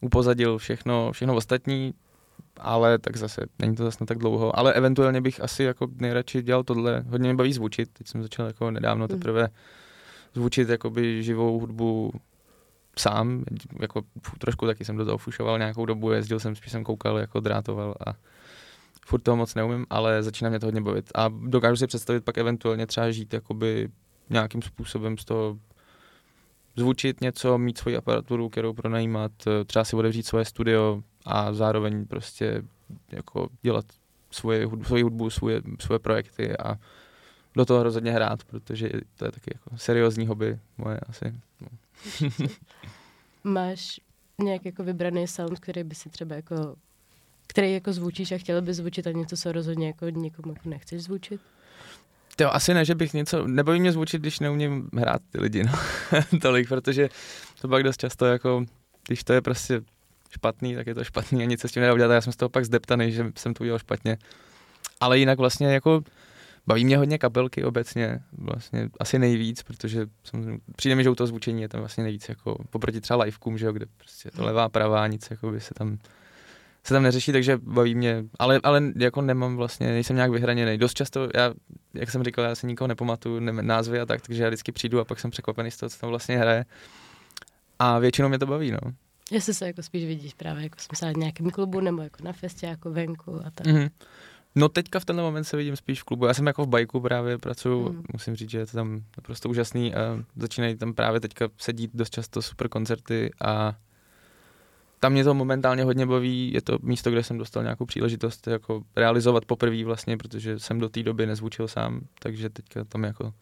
upozadil 0.00 0.58
všechno, 0.58 1.12
všechno 1.12 1.34
ostatní, 1.34 1.94
ale 2.60 2.98
tak 2.98 3.16
zase 3.16 3.40
není 3.58 3.76
to 3.76 3.84
zase 3.84 4.06
tak 4.06 4.18
dlouho, 4.18 4.58
ale 4.58 4.72
eventuálně 4.72 5.20
bych 5.20 5.40
asi 5.40 5.62
jako 5.62 5.86
nejradši 5.96 6.42
dělal 6.42 6.64
tohle, 6.64 7.04
hodně 7.08 7.28
mě 7.28 7.36
baví 7.36 7.52
zvučit, 7.52 7.88
teď 7.92 8.06
jsem 8.06 8.22
začal 8.22 8.46
jako 8.46 8.70
nedávno 8.70 9.06
hmm. 9.06 9.18
teprve 9.18 9.48
zvučit 10.34 10.68
jakoby 10.68 11.22
živou 11.22 11.60
hudbu 11.60 12.12
sám, 13.00 13.44
jako 13.80 14.02
trošku 14.38 14.66
taky 14.66 14.84
jsem 14.84 14.96
do 14.96 15.04
toho 15.04 15.18
fušoval 15.18 15.58
nějakou 15.58 15.86
dobu, 15.86 16.10
jezdil 16.10 16.40
jsem, 16.40 16.54
spíš 16.54 16.72
jsem 16.72 16.84
koukal, 16.84 17.18
jako 17.18 17.40
drátoval 17.40 17.94
a 18.06 18.14
furt 19.06 19.20
toho 19.20 19.36
moc 19.36 19.54
neumím, 19.54 19.86
ale 19.90 20.22
začíná 20.22 20.50
mě 20.50 20.60
to 20.60 20.66
hodně 20.66 20.80
bavit. 20.80 21.10
A 21.14 21.28
dokážu 21.28 21.76
si 21.76 21.86
představit 21.86 22.24
pak 22.24 22.38
eventuálně 22.38 22.86
třeba 22.86 23.10
žít 23.10 23.34
jakoby 23.34 23.88
nějakým 24.30 24.62
způsobem 24.62 25.18
z 25.18 25.24
toho 25.24 25.58
zvučit 26.76 27.20
něco, 27.20 27.58
mít 27.58 27.78
svoji 27.78 27.96
aparaturu, 27.96 28.48
kterou 28.48 28.72
pronajímat, 28.72 29.32
třeba 29.66 29.84
si 29.84 29.96
otevřít 29.96 30.26
svoje 30.26 30.44
studio 30.44 31.02
a 31.24 31.52
zároveň 31.52 32.06
prostě 32.06 32.62
jako 33.12 33.48
dělat 33.62 33.84
svoje, 34.30 34.66
hudbu, 34.66 34.84
svoji 34.84 35.02
hudbu, 35.02 35.30
svoje, 35.30 35.62
svoje 35.80 35.98
projekty 35.98 36.56
a 36.56 36.78
do 37.56 37.64
toho 37.64 37.82
rozhodně 37.82 38.12
hrát, 38.12 38.44
protože 38.44 38.90
to 39.16 39.24
je 39.24 39.32
taky 39.32 39.50
jako 39.54 39.78
seriózní 39.78 40.26
hobby 40.26 40.58
moje 40.78 41.00
asi. 41.00 41.24
No. 41.60 41.68
Máš 43.44 44.00
nějak 44.38 44.64
jako 44.64 44.84
vybraný 44.84 45.28
sound, 45.28 45.60
který 45.60 45.84
by 45.84 45.94
si 45.94 46.08
třeba 46.08 46.36
jako, 46.36 46.76
který 47.46 47.72
jako 47.72 47.92
zvučíš 47.92 48.32
a 48.32 48.38
chtěl 48.38 48.62
by 48.62 48.74
zvučit 48.74 49.06
a 49.06 49.10
něco, 49.10 49.36
co 49.36 49.52
rozhodně 49.52 49.86
jako 49.86 50.08
někomu 50.08 50.54
jako 50.54 50.68
nechceš 50.68 51.02
zvučit? 51.02 51.40
To 52.36 52.54
asi 52.54 52.74
ne, 52.74 52.84
že 52.84 52.94
bych 52.94 53.14
něco, 53.14 53.46
nebojí 53.46 53.80
mě 53.80 53.92
zvučit, 53.92 54.20
když 54.20 54.40
neumím 54.40 54.90
hrát 54.96 55.22
ty 55.32 55.40
lidi, 55.40 55.64
no, 55.64 55.72
tolik, 56.42 56.68
protože 56.68 57.08
to 57.60 57.68
pak 57.68 57.82
dost 57.82 58.00
často 58.00 58.26
jako, 58.26 58.64
když 59.06 59.24
to 59.24 59.32
je 59.32 59.40
prostě 59.40 59.80
špatný, 60.30 60.74
tak 60.74 60.86
je 60.86 60.94
to 60.94 61.04
špatný 61.04 61.42
a 61.42 61.46
nic 61.46 61.60
se 61.60 61.68
s 61.68 61.72
tím 61.72 61.80
nedá 61.80 61.94
udělat. 61.94 62.14
Já 62.14 62.20
jsem 62.20 62.32
z 62.32 62.36
toho 62.36 62.48
pak 62.48 62.64
zdeptaný, 62.64 63.12
že 63.12 63.32
jsem 63.36 63.54
to 63.54 63.64
udělal 63.64 63.78
špatně. 63.78 64.18
Ale 65.00 65.18
jinak 65.18 65.38
vlastně 65.38 65.66
jako 65.66 66.02
Baví 66.68 66.84
mě 66.84 66.98
hodně 66.98 67.18
kapelky 67.18 67.64
obecně, 67.64 68.20
vlastně 68.32 68.88
asi 69.00 69.18
nejvíc, 69.18 69.62
protože 69.62 70.06
přijde 70.76 70.94
mi, 70.94 71.04
že 71.04 71.10
u 71.10 71.14
toho 71.14 71.26
zvučení 71.26 71.62
je 71.62 71.68
tam 71.68 71.80
vlastně 71.80 72.04
nejvíc, 72.04 72.28
jako 72.28 72.64
poproti 72.70 73.00
třeba 73.00 73.24
livekům, 73.24 73.58
že 73.58 73.66
jo, 73.66 73.72
kde 73.72 73.86
prostě 73.96 74.30
to 74.30 74.44
levá, 74.44 74.68
pravá, 74.68 75.06
nic 75.06 75.30
jako 75.30 75.50
by 75.50 75.60
se 75.60 75.74
tam 75.74 75.98
se 76.84 76.94
tam 76.94 77.02
neřeší, 77.02 77.32
takže 77.32 77.58
baví 77.62 77.94
mě, 77.94 78.24
ale, 78.38 78.60
ale 78.62 78.82
jako 78.96 79.22
nemám 79.22 79.56
vlastně, 79.56 79.86
nejsem 79.86 80.16
nějak 80.16 80.30
vyhraněný. 80.30 80.78
Dost 80.78 80.94
často, 80.94 81.28
já, 81.34 81.54
jak 81.94 82.10
jsem 82.10 82.24
říkal, 82.24 82.44
já 82.44 82.54
se 82.54 82.66
nikoho 82.66 82.88
nepamatuju, 82.88 83.40
ne, 83.40 83.52
názvy 83.52 84.00
a 84.00 84.06
tak, 84.06 84.20
takže 84.20 84.42
já 84.42 84.48
vždycky 84.48 84.72
přijdu 84.72 85.00
a 85.00 85.04
pak 85.04 85.20
jsem 85.20 85.30
překvapený 85.30 85.70
z 85.70 85.76
toho, 85.76 85.90
co 85.90 85.98
tam 85.98 86.10
vlastně 86.10 86.38
hraje. 86.38 86.64
A 87.78 87.98
většinou 87.98 88.28
mě 88.28 88.38
to 88.38 88.46
baví, 88.46 88.70
no. 88.70 88.78
Jestli 89.30 89.54
se 89.54 89.66
jako 89.66 89.82
spíš 89.82 90.04
vidíš 90.04 90.34
právě 90.34 90.62
jako 90.62 90.76
jsem 90.94 91.14
v 91.14 91.16
nějakém 91.16 91.50
klubu 91.50 91.80
nebo 91.80 92.02
jako 92.02 92.24
na 92.24 92.32
festě, 92.32 92.66
jako 92.66 92.90
venku 92.90 93.40
a 93.46 93.50
tak. 93.50 93.66
Mm-hmm. 93.66 93.90
No 94.58 94.68
teďka 94.68 95.00
v 95.00 95.04
tenhle 95.04 95.24
moment 95.24 95.44
se 95.44 95.56
vidím 95.56 95.76
spíš 95.76 96.00
v 96.02 96.04
klubu. 96.04 96.26
Já 96.26 96.34
jsem 96.34 96.46
jako 96.46 96.64
v 96.64 96.68
bajku 96.68 97.00
právě 97.00 97.38
pracuju, 97.38 97.92
mm. 97.92 98.02
musím 98.12 98.36
říct, 98.36 98.50
že 98.50 98.58
je 98.58 98.66
to 98.66 98.72
tam 98.72 99.02
naprosto 99.16 99.48
úžasný 99.48 99.94
a 99.94 100.18
začínají 100.36 100.76
tam 100.76 100.94
právě 100.94 101.20
teďka 101.20 101.48
sedít 101.58 101.90
dost 101.94 102.10
často 102.10 102.42
super 102.42 102.68
koncerty 102.68 103.30
a 103.44 103.74
tam 105.00 105.12
mě 105.12 105.24
to 105.24 105.34
momentálně 105.34 105.84
hodně 105.84 106.06
baví, 106.06 106.52
je 106.52 106.62
to 106.62 106.78
místo, 106.82 107.10
kde 107.10 107.22
jsem 107.22 107.38
dostal 107.38 107.62
nějakou 107.62 107.86
příležitost 107.86 108.46
jako 108.46 108.82
realizovat 108.96 109.44
poprvé 109.44 109.84
vlastně, 109.84 110.16
protože 110.16 110.58
jsem 110.58 110.78
do 110.78 110.88
té 110.88 111.02
doby 111.02 111.26
nezvučil 111.26 111.68
sám, 111.68 112.00
takže 112.18 112.50
teďka 112.50 112.84
tam 112.84 113.04
jako 113.04 113.34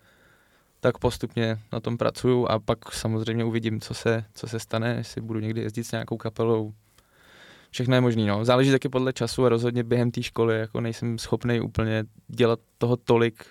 tak 0.81 0.99
postupně 0.99 1.59
na 1.73 1.81
tom 1.81 1.99
pracuju 1.99 2.47
a 2.47 2.59
pak 2.59 2.93
samozřejmě 2.93 3.45
uvidím, 3.45 3.81
co 3.81 3.95
se, 3.95 4.25
co 4.35 4.49
se 4.49 4.61
stane, 4.61 4.95
jestli 4.99 5.21
budu 5.21 5.41
někdy 5.41 5.61
jezdit 5.61 5.85
s 5.85 5.93
nějakou 5.93 6.17
kapelou. 6.17 6.75
Všechno 7.71 7.95
je 7.95 8.01
možný, 8.01 8.27
no. 8.27 8.45
Záleží 8.45 8.71
taky 8.71 8.89
podle 8.89 9.13
času 9.13 9.45
a 9.45 9.49
rozhodně 9.49 9.85
během 9.85 10.11
té 10.11 10.23
školy 10.23 10.59
jako 10.59 10.81
nejsem 10.81 11.19
schopný 11.19 11.61
úplně 11.61 12.05
dělat 12.29 12.61
toho 12.79 12.97
tolik, 12.97 13.47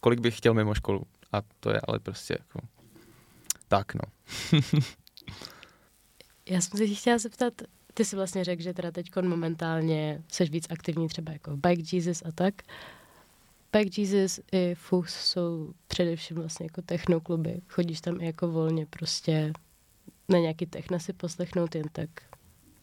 kolik 0.00 0.20
bych 0.20 0.36
chtěl 0.36 0.54
mimo 0.54 0.74
školu. 0.74 1.02
A 1.32 1.42
to 1.60 1.70
je 1.70 1.80
ale 1.88 1.98
prostě 1.98 2.36
jako 2.38 2.58
tak, 3.68 3.94
no. 3.94 4.02
Já 6.48 6.60
jsem 6.60 6.78
se 6.78 6.86
chtěla 6.86 7.18
zeptat, 7.18 7.52
ty 7.94 8.04
jsi 8.04 8.16
vlastně 8.16 8.44
řekl, 8.44 8.62
že 8.62 8.74
teda 8.74 8.90
teď 8.90 9.10
momentálně 9.22 10.22
jsi 10.28 10.44
víc 10.44 10.66
aktivní 10.70 11.08
třeba 11.08 11.32
jako 11.32 11.56
Bike 11.56 11.96
Jesus 11.96 12.22
a 12.26 12.32
tak. 12.34 12.54
Bike 13.72 14.00
Jesus 14.00 14.40
i 14.52 14.74
Fuchs 14.74 15.14
jsou 15.14 15.72
především 15.88 16.36
vlastně 16.36 16.66
jako 16.66 16.82
technokluby. 16.82 17.60
Chodíš 17.68 18.00
tam 18.00 18.20
i 18.20 18.26
jako 18.26 18.48
volně 18.48 18.86
prostě 18.86 19.52
na 20.28 20.38
nějaký 20.38 20.66
techno 20.66 21.00
si 21.00 21.12
poslechnout 21.12 21.74
jen 21.74 21.86
tak 21.92 22.10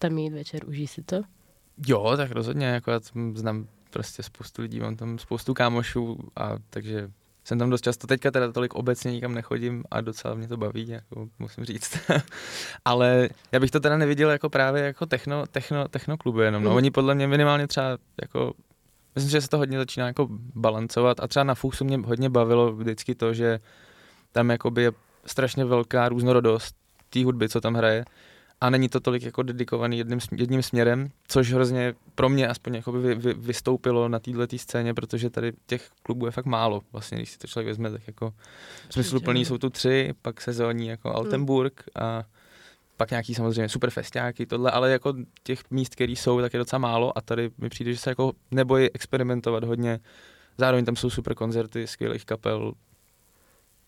tam 0.04 0.18
jít 0.18 0.34
večer, 0.34 0.68
užij 0.68 0.88
si 0.88 1.02
to? 1.02 1.22
Jo, 1.88 2.14
tak 2.18 2.32
rozhodně, 2.32 2.66
jako 2.66 2.92
já 2.92 3.00
znám 3.34 3.68
prostě 3.90 4.24
spoustu 4.24 4.62
lidí, 4.62 4.80
mám 4.80 4.96
tam 4.96 5.20
spoustu 5.20 5.54
kámošů 5.54 6.18
a 6.36 6.56
takže 6.70 7.12
jsem 7.44 7.60
tam 7.60 7.70
dost 7.70 7.82
často, 7.82 8.08
teďka 8.08 8.32
teda 8.32 8.52
tolik 8.52 8.74
obecně 8.74 9.12
nikam 9.12 9.34
nechodím 9.34 9.84
a 9.92 10.02
docela 10.02 10.34
mě 10.34 10.48
to 10.48 10.58
baví, 10.58 10.88
jako 10.88 11.28
musím 11.40 11.66
říct. 11.66 11.98
Ale 12.86 13.30
já 13.52 13.60
bych 13.60 13.72
to 13.72 13.80
teda 13.80 13.98
neviděl 13.98 14.30
jako 14.30 14.50
právě 14.50 14.84
jako 14.84 15.06
techno, 15.06 15.46
techno, 15.48 15.88
techno 15.88 16.18
kluby 16.18 16.44
jenom, 16.46 16.64
no. 16.64 16.70
Mm. 16.70 16.76
Oni 16.76 16.92
podle 16.92 17.16
mě 17.16 17.28
minimálně 17.28 17.68
třeba 17.68 17.98
jako, 18.22 18.54
myslím, 19.16 19.32
že 19.32 19.42
se 19.42 19.50
to 19.50 19.58
hodně 19.58 19.78
začíná 19.78 20.08
jako 20.08 20.28
balancovat 20.56 21.20
a 21.20 21.28
třeba 21.28 21.44
na 21.44 21.56
Fuchsu 21.56 21.86
mě 21.86 21.98
hodně 21.98 22.30
bavilo 22.30 22.74
vždycky 22.74 23.16
to, 23.16 23.34
že 23.34 23.60
tam 24.32 24.50
jakoby 24.50 24.84
je 24.84 24.92
strašně 25.26 25.66
velká 25.66 26.10
různorodost 26.10 26.76
té 27.10 27.24
hudby, 27.24 27.50
co 27.50 27.62
tam 27.62 27.74
hraje 27.74 28.06
a 28.64 28.70
není 28.70 28.90
to 28.90 29.00
tolik 29.00 29.24
jako 29.24 29.44
dedikovaný 29.44 29.98
jedním, 29.98 30.20
jedním 30.36 30.64
směrem, 30.64 31.10
což 31.28 31.54
hrozně 31.54 31.94
pro 32.16 32.30
mě 32.30 32.48
aspoň 32.48 32.76
jako 32.76 32.92
vy, 32.92 33.16
vy, 33.16 33.34
vystoupilo 33.34 34.10
na 34.10 34.20
této 34.20 34.58
scéně, 34.58 34.94
protože 34.94 35.30
tady 35.30 35.54
těch 35.66 35.90
klubů 36.04 36.26
je 36.26 36.32
fakt 36.32 36.46
málo. 36.46 36.82
Vlastně, 36.92 37.18
když 37.18 37.30
si 37.30 37.38
to 37.38 37.48
člověk 37.48 37.68
vezme, 37.68 37.92
tak 37.92 38.02
jako 38.08 38.34
smysluplný 38.90 39.46
jsou 39.46 39.58
tu 39.58 39.70
tři, 39.70 40.14
pak 40.22 40.42
sezónní 40.42 40.88
jako 40.88 41.10
hmm. 41.10 41.18
Altenburg 41.18 41.84
a 41.96 42.24
pak 42.98 43.12
nějaký 43.12 43.36
samozřejmě 43.36 43.70
super 43.70 43.90
festiáky, 43.90 44.46
tohle, 44.46 44.72
ale 44.72 44.92
jako 44.92 45.14
těch 45.44 45.72
míst, 45.72 45.96
které 45.96 46.12
jsou, 46.12 46.42
tak 46.42 46.54
je 46.54 46.60
docela 46.60 46.80
málo 46.80 47.18
a 47.18 47.22
tady 47.22 47.52
mi 47.58 47.70
přijde, 47.70 47.94
že 47.94 48.00
se 48.00 48.10
jako 48.10 48.34
nebojí 48.52 48.92
experimentovat 48.94 49.64
hodně. 49.64 50.00
Zároveň 50.58 50.86
tam 50.86 50.96
jsou 50.96 51.10
super 51.10 51.36
koncerty 51.36 51.88
skvělých 51.88 52.26
kapel, 52.26 52.74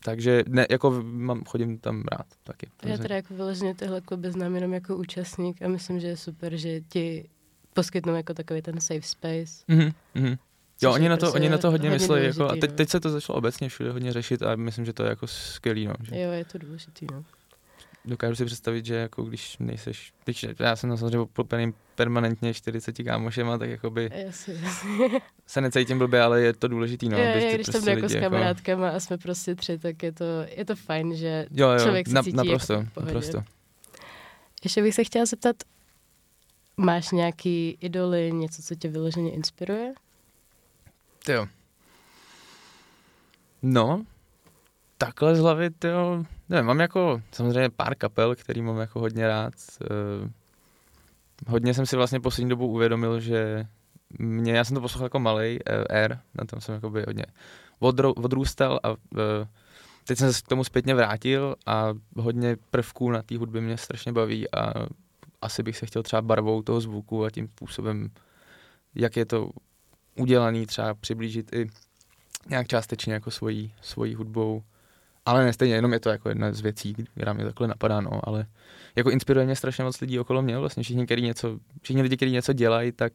takže 0.05 0.43
ne, 0.47 0.65
jako 0.69 1.03
mám, 1.03 1.43
chodím 1.43 1.77
tam 1.77 2.03
rád 2.11 2.25
taky. 2.43 2.67
Já 2.85 2.97
teda 2.97 3.15
jako 3.15 3.33
vyloženě 3.33 3.75
tyhle 3.75 4.01
kluby 4.01 4.31
znám 4.31 4.55
jenom 4.55 4.73
jako 4.73 4.95
účastník 4.95 5.61
a 5.61 5.67
myslím, 5.67 5.99
že 5.99 6.07
je 6.07 6.17
super, 6.17 6.55
že 6.55 6.81
ti 6.81 7.29
poskytnou 7.73 8.15
jako 8.15 8.33
takový 8.33 8.61
ten 8.61 8.81
safe 8.81 9.01
space. 9.01 9.65
Mm-hmm, 9.69 9.93
mm-hmm. 10.15 10.37
Jo, 10.81 10.93
oni 10.93 11.09
na, 11.09 11.17
to, 11.17 11.19
prostě 11.19 11.39
oni 11.39 11.49
na 11.49 11.57
to 11.57 11.71
hodně, 11.71 11.89
hodně 11.89 12.07
myslí, 12.07 12.23
jako, 12.25 12.49
a 12.49 12.55
teď, 12.55 12.69
no. 12.69 12.75
teď 12.75 12.89
se 12.89 12.99
to 12.99 13.09
začalo 13.09 13.37
obecně 13.37 13.69
všude 13.69 13.91
hodně 13.91 14.13
řešit 14.13 14.43
a 14.43 14.55
myslím, 14.55 14.85
že 14.85 14.93
to 14.93 15.03
je 15.03 15.09
jako 15.09 15.27
skvělý. 15.27 15.87
No, 15.87 15.93
že... 16.03 16.19
Jo, 16.19 16.31
je 16.31 16.45
to 16.45 16.57
důležitý. 16.57 17.07
No 17.11 17.23
dokážu 18.05 18.35
si 18.35 18.45
představit, 18.45 18.85
že 18.85 18.95
jako 18.95 19.23
když 19.23 19.57
nejseš, 19.57 20.13
já 20.59 20.75
jsem 20.75 20.97
samozřejmě 20.97 21.19
obklopený 21.19 21.73
permanentně 21.95 22.53
40 22.53 22.95
kámošema, 23.03 23.57
tak 23.57 23.69
jakoby 23.69 24.09
jasně, 24.13 24.53
se 25.47 25.61
necítím 25.61 25.97
blbě, 25.97 26.21
ale 26.21 26.41
je 26.41 26.53
to 26.53 26.67
důležitý. 26.67 27.09
No, 27.09 27.17
je, 27.17 27.23
je, 27.23 27.55
když 27.55 27.65
prostě 27.65 27.85
tam 27.85 27.95
jako 27.95 28.09
s 28.09 28.13
jako- 28.13 28.25
kamarádkama 28.25 28.85
jako... 28.85 28.97
a 28.97 28.99
jsme 28.99 29.17
prostě 29.17 29.55
tři, 29.55 29.77
tak 29.77 30.03
je 30.03 30.11
to, 30.11 30.25
je 30.47 30.65
to 30.65 30.75
fajn, 30.75 31.15
že 31.15 31.45
jo, 31.51 31.69
jo, 31.69 31.79
člověk 31.79 32.07
se 32.07 32.13
na, 32.13 32.23
cítí 32.23 32.37
naprosto, 32.37 32.73
jako 32.73 33.01
naprosto. 33.01 33.43
Ještě 34.63 34.81
bych 34.81 34.95
se 34.95 35.03
chtěla 35.03 35.25
zeptat, 35.25 35.55
máš 36.77 37.11
nějaký 37.11 37.77
idoly, 37.81 38.31
něco, 38.31 38.61
co 38.61 38.75
tě 38.75 38.89
vyloženě 38.89 39.31
inspiruje? 39.31 39.93
Jo. 41.29 41.47
No, 43.61 44.05
takhle 44.97 45.35
z 45.35 45.39
hlavy, 45.39 45.69
jo, 45.83 46.23
ne, 46.49 46.63
mám 46.63 46.79
jako 46.79 47.21
samozřejmě 47.31 47.69
pár 47.69 47.95
kapel, 47.95 48.35
který 48.35 48.61
mám 48.61 48.77
jako 48.77 48.99
hodně 48.99 49.27
rád. 49.27 49.53
Uh, 49.81 50.29
hodně 51.47 51.73
jsem 51.73 51.85
si 51.85 51.95
vlastně 51.95 52.19
poslední 52.19 52.49
dobu 52.49 52.67
uvědomil, 52.67 53.19
že 53.19 53.67
mě, 54.19 54.53
já 54.53 54.63
jsem 54.63 54.75
to 54.75 54.81
poslouchal 54.81 55.05
jako 55.05 55.19
malý 55.19 55.59
uh, 55.59 55.97
Air, 55.97 56.17
na 56.35 56.45
tom 56.45 56.61
jsem 56.61 56.75
jako 56.75 56.89
by 56.89 57.03
hodně 57.07 57.25
odro, 57.79 58.13
odrůstal 58.13 58.79
a 58.83 58.89
uh, 58.89 58.97
teď 60.07 60.17
jsem 60.17 60.33
se 60.33 60.41
k 60.41 60.47
tomu 60.47 60.63
zpětně 60.63 60.95
vrátil 60.95 61.55
a 61.65 61.93
hodně 62.17 62.57
prvků 62.71 63.11
na 63.11 63.21
té 63.21 63.37
hudbě 63.37 63.61
mě 63.61 63.77
strašně 63.77 64.11
baví 64.11 64.51
a 64.51 64.73
asi 65.41 65.63
bych 65.63 65.77
se 65.77 65.85
chtěl 65.85 66.03
třeba 66.03 66.21
barvou 66.21 66.61
toho 66.61 66.81
zvuku 66.81 67.25
a 67.25 67.29
tím 67.29 67.47
způsobem, 67.47 68.09
jak 68.95 69.17
je 69.17 69.25
to 69.25 69.49
udělaný, 70.15 70.65
třeba 70.65 70.93
přiblížit 70.93 71.53
i 71.53 71.69
nějak 72.49 72.67
částečně 72.67 73.13
jako 73.13 73.31
svojí, 73.31 73.73
svojí 73.81 74.15
hudbou 74.15 74.63
ale 75.25 75.45
nestejně, 75.45 75.75
jenom 75.75 75.93
je 75.93 75.99
to 75.99 76.09
jako 76.09 76.29
jedna 76.29 76.53
z 76.53 76.61
věcí, 76.61 76.93
která 76.93 77.33
mě 77.33 77.45
takhle 77.45 77.67
napadá, 77.67 78.01
no, 78.01 78.19
ale 78.23 78.45
jako 78.95 79.09
inspiruje 79.09 79.45
mě 79.45 79.55
strašně 79.55 79.83
moc 79.83 80.01
lidí 80.01 80.19
okolo 80.19 80.41
mě, 80.41 80.57
vlastně 80.57 80.83
všichni, 80.83 81.05
který 81.05 81.21
něco, 81.21 81.59
všichni 81.81 82.01
lidi, 82.01 82.15
kteří 82.15 82.31
něco 82.31 82.53
dělají, 82.53 82.91
tak 82.91 83.13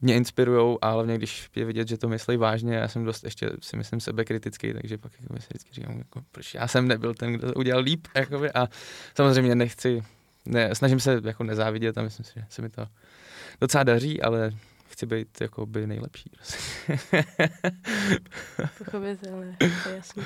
mě 0.00 0.14
inspirují 0.14 0.78
a 0.80 0.90
hlavně, 0.90 1.18
když 1.18 1.50
je 1.56 1.64
vidět, 1.64 1.88
že 1.88 1.98
to 1.98 2.08
myslí 2.08 2.36
vážně, 2.36 2.74
já 2.74 2.88
jsem 2.88 3.04
dost 3.04 3.24
ještě 3.24 3.50
si 3.60 3.76
myslím 3.76 4.00
sebekritický, 4.00 4.72
takže 4.72 4.98
pak 4.98 5.12
jako 5.20 5.34
si 5.34 5.46
vždycky 5.50 5.68
říkám, 5.72 5.98
jako, 5.98 6.22
proč 6.32 6.54
já 6.54 6.68
jsem 6.68 6.88
nebyl 6.88 7.14
ten, 7.14 7.32
kdo 7.32 7.52
to 7.52 7.54
udělal 7.54 7.82
líp, 7.82 8.08
jakoby, 8.14 8.52
a 8.52 8.68
samozřejmě 9.16 9.54
nechci, 9.54 10.02
ne, 10.46 10.74
snažím 10.74 11.00
se 11.00 11.20
jako 11.24 11.44
nezávidět 11.44 11.98
a 11.98 12.02
myslím 12.02 12.24
si, 12.24 12.32
že 12.36 12.44
se 12.48 12.62
mi 12.62 12.68
to 12.68 12.86
docela 13.60 13.84
daří, 13.84 14.22
ale 14.22 14.52
chci 14.92 15.06
být 15.06 15.40
jako 15.40 15.66
by 15.66 15.86
nejlepší. 15.86 16.30
Pochopitelné, 18.78 19.56
to 19.58 19.88
je 19.88 19.96
jasný. 19.96 20.22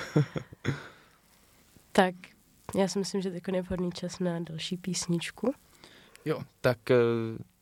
Tak, 1.92 2.14
já 2.74 2.88
si 2.88 2.98
myslím, 2.98 3.22
že 3.22 3.30
teď 3.30 3.42
je 3.52 3.62
vhodný 3.62 3.92
čas 3.92 4.18
na 4.18 4.40
další 4.40 4.76
písničku. 4.76 5.54
Jo, 6.24 6.42
tak 6.60 6.78
uh, 6.90 6.96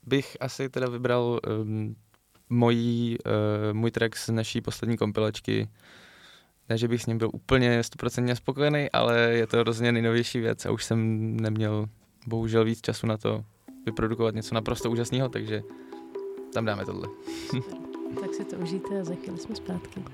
bych 0.02 0.36
asi 0.40 0.68
teda 0.68 0.88
vybral 0.88 1.40
um, 1.62 1.96
mojí, 2.50 3.16
uh, 3.26 3.32
můj 3.76 3.90
track 3.90 4.16
z 4.16 4.28
naší 4.28 4.60
poslední 4.60 4.96
kompilačky. 4.96 5.68
Ne, 6.68 6.78
že 6.78 6.88
bych 6.88 7.02
s 7.02 7.06
ním 7.06 7.18
byl 7.18 7.30
úplně 7.32 7.82
stoprocentně 7.82 8.36
spokojený, 8.36 8.90
ale 8.92 9.18
je 9.20 9.46
to 9.46 9.58
hrozně 9.58 9.92
nejnovější 9.92 10.40
věc 10.40 10.66
a 10.66 10.70
už 10.70 10.84
jsem 10.84 11.36
neměl 11.36 11.86
bohužel 12.26 12.64
víc 12.64 12.80
času 12.80 13.06
na 13.06 13.16
to 13.16 13.44
vyprodukovat 13.86 14.34
něco 14.34 14.54
naprosto 14.54 14.90
úžasného, 14.90 15.28
takže 15.28 15.62
tam 16.54 16.64
dáme 16.64 16.84
tohle. 16.84 17.08
tak 18.20 18.34
si 18.34 18.44
to 18.44 18.56
užijte 18.56 19.00
a 19.00 19.04
za 19.04 19.14
chvíli 19.14 19.38
jsme 19.38 19.54
zpátky. 19.54 20.04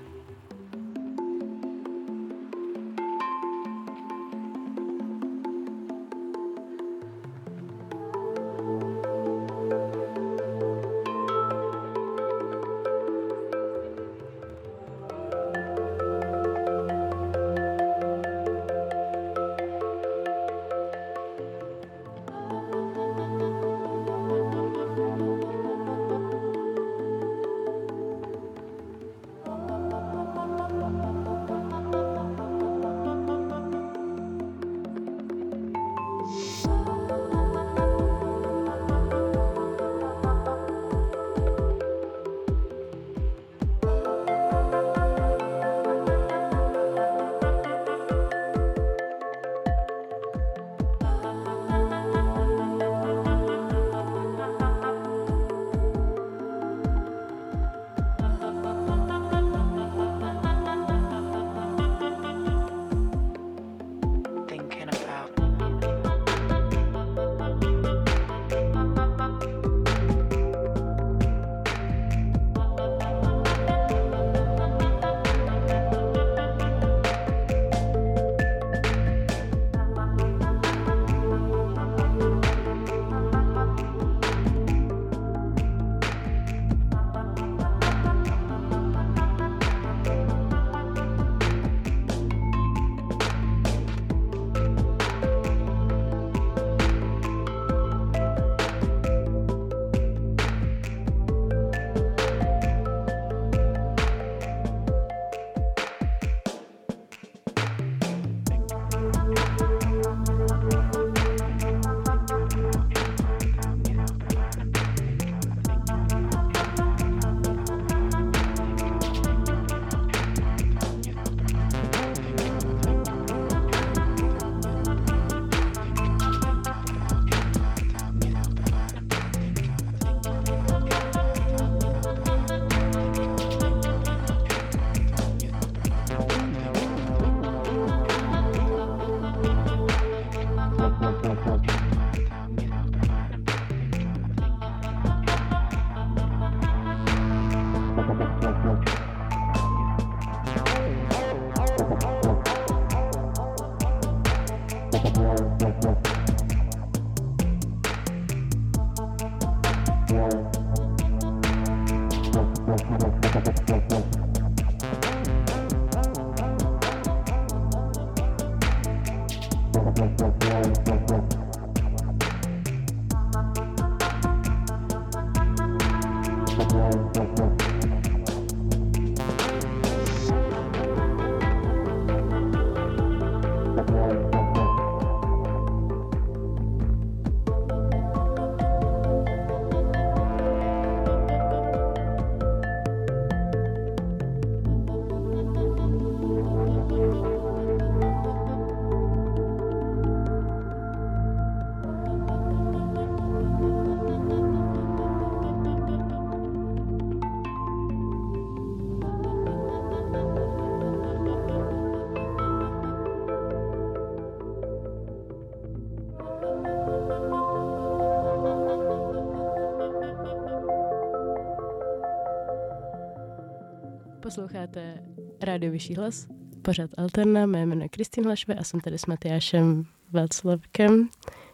Posloucháte 224.31 225.03
Rádio 225.41 225.71
Vyšší 225.71 225.95
hlas, 225.95 226.27
pořád 226.61 226.89
Alterna, 226.97 227.45
mé 227.45 227.65
jméno 227.65 227.83
je 227.83 227.89
Kristýn 227.89 228.25
Hlašve 228.25 228.55
a 228.55 228.63
jsem 228.63 228.79
tady 228.79 228.97
s 228.97 229.05
Matyášem 229.05 229.85
Václavkem, 230.11 231.09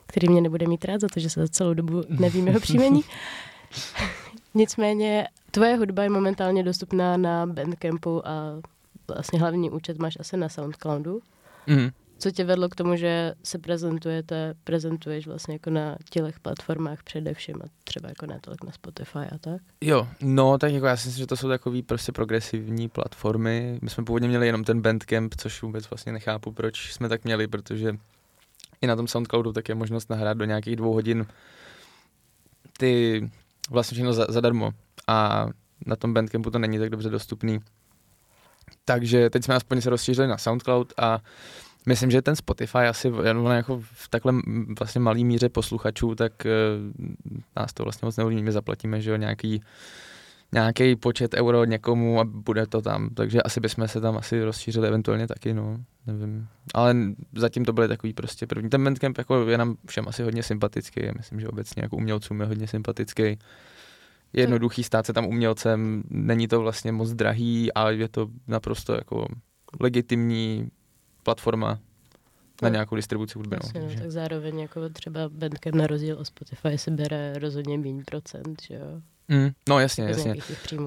který 0.05 0.29
mě 0.29 0.41
nebude 0.41 0.67
mít 0.67 0.85
rád 0.85 1.01
za 1.01 1.07
to, 1.13 1.19
že 1.19 1.29
se 1.29 1.41
za 1.41 1.47
celou 1.47 1.73
dobu 1.73 2.03
nevím 2.09 2.47
jeho 2.47 2.59
příjmení. 2.59 3.01
Nicméně 4.53 5.27
tvoje 5.51 5.75
hudba 5.75 6.03
je 6.03 6.09
momentálně 6.09 6.63
dostupná 6.63 7.17
na 7.17 7.45
Bandcampu 7.45 8.27
a 8.27 8.61
vlastně 9.07 9.39
hlavní 9.39 9.71
účet 9.71 9.97
máš 9.97 10.17
asi 10.19 10.37
na 10.37 10.49
Soundcloudu. 10.49 11.21
Mm. 11.67 11.89
Co 12.19 12.31
tě 12.31 12.43
vedlo 12.43 12.69
k 12.69 12.75
tomu, 12.75 12.95
že 12.95 13.33
se 13.43 13.57
prezentujete, 13.57 14.53
prezentuješ 14.63 15.27
vlastně 15.27 15.55
jako 15.55 15.69
na 15.69 15.95
těchto 16.09 16.39
platformách 16.41 17.03
především 17.03 17.55
a 17.55 17.65
třeba 17.83 18.09
jako 18.09 18.25
ne 18.25 18.39
tolik 18.41 18.63
na 18.63 18.71
Spotify 18.71 19.19
a 19.19 19.37
tak? 19.41 19.61
Jo, 19.81 20.07
no 20.21 20.57
tak 20.57 20.71
jako 20.71 20.85
já 20.85 20.97
si 20.97 21.07
myslím, 21.07 21.23
že 21.23 21.27
to 21.27 21.37
jsou 21.37 21.47
takový 21.49 21.83
prostě 21.83 22.11
progresivní 22.11 22.89
platformy. 22.89 23.79
My 23.81 23.89
jsme 23.89 24.03
původně 24.03 24.27
měli 24.27 24.45
jenom 24.45 24.63
ten 24.63 24.81
Bandcamp, 24.81 25.35
což 25.37 25.61
vůbec 25.61 25.89
vlastně 25.89 26.11
nechápu, 26.11 26.51
proč 26.51 26.93
jsme 26.93 27.09
tak 27.09 27.23
měli, 27.23 27.47
protože 27.47 27.97
i 28.81 28.87
na 28.87 28.95
tom 28.95 29.07
Soundcloudu 29.07 29.51
tak 29.51 29.69
je 29.69 29.75
možnost 29.75 30.09
nahrát 30.09 30.37
do 30.37 30.45
nějakých 30.45 30.75
dvou 30.75 30.93
hodin 30.93 31.25
ty 32.77 33.21
vlastně 33.69 33.95
všechno 33.95 34.13
za, 34.13 34.25
zadarmo 34.29 34.71
a 35.07 35.47
na 35.85 35.95
tom 35.95 36.13
Bandcampu 36.13 36.51
to 36.51 36.59
není 36.59 36.79
tak 36.79 36.89
dobře 36.89 37.09
dostupný. 37.09 37.59
Takže 38.85 39.29
teď 39.29 39.43
jsme 39.43 39.55
aspoň 39.55 39.81
se 39.81 39.89
rozšířili 39.89 40.27
na 40.27 40.37
SoundCloud 40.37 40.93
a 40.97 41.19
Myslím, 41.87 42.11
že 42.11 42.21
ten 42.21 42.35
Spotify 42.35 42.77
asi 42.77 43.11
jako 43.49 43.81
v 43.81 44.09
takhle 44.09 44.33
vlastně 44.79 45.01
malý 45.01 45.25
míře 45.25 45.49
posluchačů, 45.49 46.15
tak 46.15 46.31
uh, 46.45 47.05
nás 47.55 47.73
to 47.73 47.83
vlastně 47.83 48.05
moc 48.05 48.17
neovlivní, 48.17 48.43
my 48.43 48.51
zaplatíme, 48.51 49.01
že 49.01 49.11
jo, 49.11 49.15
nějaký 49.15 49.61
nějaký 50.51 50.95
počet 50.95 51.33
euro 51.33 51.65
někomu 51.65 52.19
a 52.19 52.23
bude 52.23 52.67
to 52.67 52.81
tam, 52.81 53.09
takže 53.09 53.41
asi 53.41 53.59
bychom 53.59 53.87
se 53.87 54.01
tam 54.01 54.17
asi 54.17 54.43
rozšířili 54.43 54.87
eventuálně 54.87 55.27
taky, 55.27 55.53
no, 55.53 55.77
nevím. 56.07 56.47
Ale 56.73 56.95
zatím 57.35 57.65
to 57.65 57.73
byly 57.73 57.87
takový 57.87 58.13
prostě 58.13 58.47
první. 58.47 58.69
Ten 58.69 58.83
Bandcamp 58.83 59.17
jako 59.17 59.49
je 59.49 59.57
nám 59.57 59.75
všem 59.87 60.07
asi 60.07 60.23
hodně 60.23 60.43
sympatický, 60.43 61.01
myslím, 61.17 61.39
že 61.39 61.47
obecně 61.47 61.83
jako 61.83 61.95
umělcům 61.95 62.41
je 62.41 62.47
hodně 62.47 62.67
sympatický. 62.67 63.23
Je 63.23 63.37
jednoduchý 64.33 64.83
stát 64.83 65.05
se 65.05 65.13
tam 65.13 65.25
umělcem, 65.25 66.03
není 66.09 66.47
to 66.47 66.61
vlastně 66.61 66.91
moc 66.91 67.13
drahý, 67.13 67.73
ale 67.73 67.95
je 67.95 68.07
to 68.07 68.27
naprosto 68.47 68.93
jako 68.93 69.27
legitimní 69.79 70.69
platforma 71.27 71.79
na 72.61 72.69
nějakou 72.69 72.95
distribuci 72.95 73.37
hudby. 73.37 73.57
No. 73.63 73.81
No, 73.81 73.95
tak 73.95 74.11
zároveň 74.11 74.59
jako 74.59 74.89
třeba 74.89 75.29
Bandcamp 75.29 75.75
na 75.75 75.87
rozdíl 75.87 76.17
od 76.17 76.25
Spotify 76.25 76.77
si 76.77 76.91
bere 76.91 77.33
rozhodně 77.39 77.77
méně 77.77 78.03
procent, 78.03 78.61
že 78.61 78.73
jo? 78.73 79.01
Mm, 79.27 79.49
no 79.69 79.79
jasně, 79.79 80.03
jasně. 80.03 80.35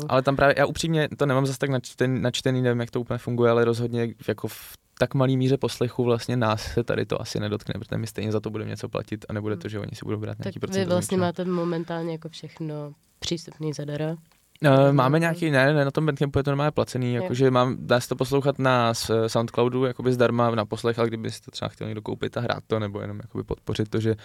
Ale 0.09 0.23
tam 0.23 0.37
právě, 0.37 0.55
já 0.59 0.67
upřímně 0.67 1.09
to 1.17 1.27
nemám 1.27 1.47
zase 1.47 1.59
tak 1.59 1.71
načten, 1.71 2.23
načtený, 2.23 2.63
nevím, 2.63 2.81
jak 2.81 2.91
to 2.91 3.01
úplně 3.01 3.19
funguje, 3.19 3.51
ale 3.51 3.65
rozhodně 3.65 4.15
jako 4.29 4.49
v 4.49 4.77
tak 4.99 5.15
malý 5.15 5.37
míře 5.37 5.57
poslechu 5.57 6.05
vlastně 6.05 6.37
nás 6.37 6.63
se 6.73 6.85
tady 6.85 7.07
to 7.07 7.21
asi 7.21 7.41
nedotkne, 7.41 7.75
protože 7.79 7.97
my 7.97 8.07
stejně 8.07 8.33
za 8.33 8.41
to 8.41 8.51
budeme 8.51 8.71
něco 8.71 8.89
platit 8.89 9.25
a 9.29 9.33
nebude 9.33 9.57
to, 9.57 9.69
že 9.69 9.79
oni 9.79 9.93
si 9.95 10.05
budou 10.05 10.19
brát 10.19 10.39
nějaký 10.45 10.59
procent. 10.59 10.81
Vy 10.81 10.87
vlastně 10.87 11.19
máte 11.19 11.45
momentálně 11.45 12.13
jako 12.13 12.29
všechno 12.29 12.95
přístupný 13.19 13.73
zadara. 13.73 14.17
Uh, 14.65 14.93
máme 14.93 15.19
nějaký, 15.19 15.51
ne, 15.51 15.75
ne, 15.75 15.85
na 15.85 15.91
tom 15.91 16.07
Bandcampu 16.07 16.39
je 16.39 16.43
to 16.43 16.51
normálně 16.51 16.71
placený, 16.71 17.15
jakože 17.15 17.51
mám, 17.51 17.77
dá 17.79 18.01
se 18.01 18.09
to 18.09 18.17
poslouchat 18.17 18.59
na 18.59 18.95
Soundcloudu 19.27 19.85
jakoby 19.85 20.13
zdarma 20.13 20.51
na 20.51 20.65
poslech, 20.65 20.99
ale 20.99 21.09
kdyby 21.09 21.31
si 21.31 21.41
to 21.41 21.51
třeba 21.51 21.69
chtěl 21.69 21.87
někdo 21.87 22.03
koupit 22.03 22.37
a 22.37 22.41
hrát 22.41 22.65
to, 22.67 22.79
nebo 22.79 23.01
jenom 23.01 23.17
jakoby 23.23 23.45
podpořit 23.45 23.89
to, 23.89 24.01
že 24.01 24.17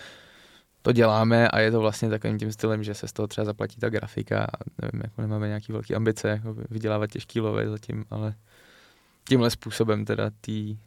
to 0.81 0.91
děláme 0.91 1.47
a 1.47 1.59
je 1.59 1.71
to 1.71 1.79
vlastně 1.79 2.09
takovým 2.09 2.39
tím 2.39 2.51
stylem, 2.51 2.83
že 2.83 2.93
se 2.93 3.07
z 3.07 3.13
toho 3.13 3.27
třeba 3.27 3.45
zaplatí 3.45 3.79
ta 3.79 3.89
grafika 3.89 4.43
a 4.43 4.57
nevím, 4.81 5.01
jako 5.03 5.21
nemáme 5.21 5.47
nějaký 5.47 5.71
velký 5.71 5.95
ambice 5.95 6.27
jako 6.29 6.55
vydělávat 6.69 7.11
těžký 7.11 7.39
lové 7.39 7.69
zatím, 7.69 8.05
ale 8.09 8.35
tímhle 9.27 9.49
způsobem 9.49 10.05
teda 10.05 10.31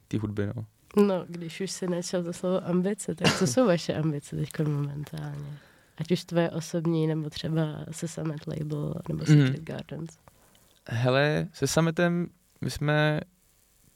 té 0.09 0.19
hudby, 0.21 0.47
no. 0.47 0.65
No, 1.07 1.25
když 1.29 1.61
už 1.61 1.71
si 1.71 1.87
nešel 1.87 2.25
to 2.25 2.33
slovo 2.33 2.67
ambice, 2.67 3.15
tak 3.15 3.39
co 3.39 3.47
jsou 3.47 3.67
vaše 3.67 3.95
ambice 3.95 4.37
teď 4.37 4.49
momentálně? 4.67 5.59
Ať 6.01 6.13
už 6.13 6.25
tvoje 6.25 6.51
osobní, 6.51 7.07
nebo 7.07 7.31
třeba 7.31 7.63
se 7.91 8.09
Summit 8.09 8.47
Label, 8.47 8.95
nebo 9.09 9.27
Secret 9.27 9.59
mm. 9.59 9.65
Gardens. 9.65 10.19
Hele, 10.89 11.47
se 11.53 11.67
Summitem 11.67 12.27
my 12.61 12.71
jsme, 12.71 13.21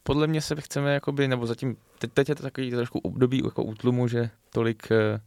podle 0.02 0.26
mě 0.26 0.40
se 0.40 0.60
chceme, 0.60 0.94
jakoby, 0.94 1.28
nebo 1.28 1.46
zatím, 1.46 1.76
teď, 1.98 2.12
teď 2.12 2.28
je 2.28 2.34
to 2.34 2.42
takový 2.42 2.70
trošku 2.70 2.98
období 2.98 3.42
jako 3.44 3.64
útlumu, 3.64 4.08
že 4.08 4.30
tolik, 4.50 4.92
eh, 4.92 5.20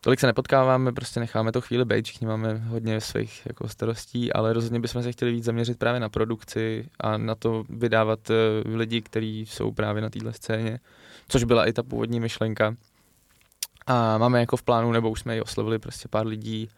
tolik 0.00 0.20
se 0.20 0.26
nepotkáváme, 0.26 0.92
prostě 0.92 1.20
necháme 1.20 1.52
to 1.52 1.60
chvíli 1.60 1.84
být, 1.84 2.04
všichni 2.04 2.26
máme 2.26 2.54
hodně 2.54 3.00
svých 3.00 3.46
jako 3.46 3.68
starostí, 3.68 4.32
ale 4.32 4.52
rozhodně 4.52 4.80
bychom 4.80 5.02
se 5.02 5.12
chtěli 5.12 5.32
víc 5.32 5.44
zaměřit 5.44 5.78
právě 5.78 6.00
na 6.00 6.08
produkci 6.08 6.88
a 7.00 7.18
na 7.18 7.34
to 7.34 7.64
vydávat 7.68 8.30
eh, 8.30 8.34
lidi, 8.76 9.02
kteří 9.02 9.46
jsou 9.46 9.72
právě 9.72 10.02
na 10.02 10.10
téhle 10.10 10.32
scéně, 10.32 10.80
což 11.28 11.44
byla 11.44 11.66
i 11.66 11.72
ta 11.72 11.82
původní 11.82 12.20
myšlenka. 12.20 12.76
A 13.90 14.18
máme 14.18 14.40
jako 14.40 14.56
v 14.56 14.62
plánu, 14.62 14.92
nebo 14.92 15.10
už 15.10 15.20
jsme 15.20 15.34
ji 15.34 15.42
oslovili 15.42 15.78
prostě 15.78 16.08
pár 16.08 16.26
lidí, 16.26 16.68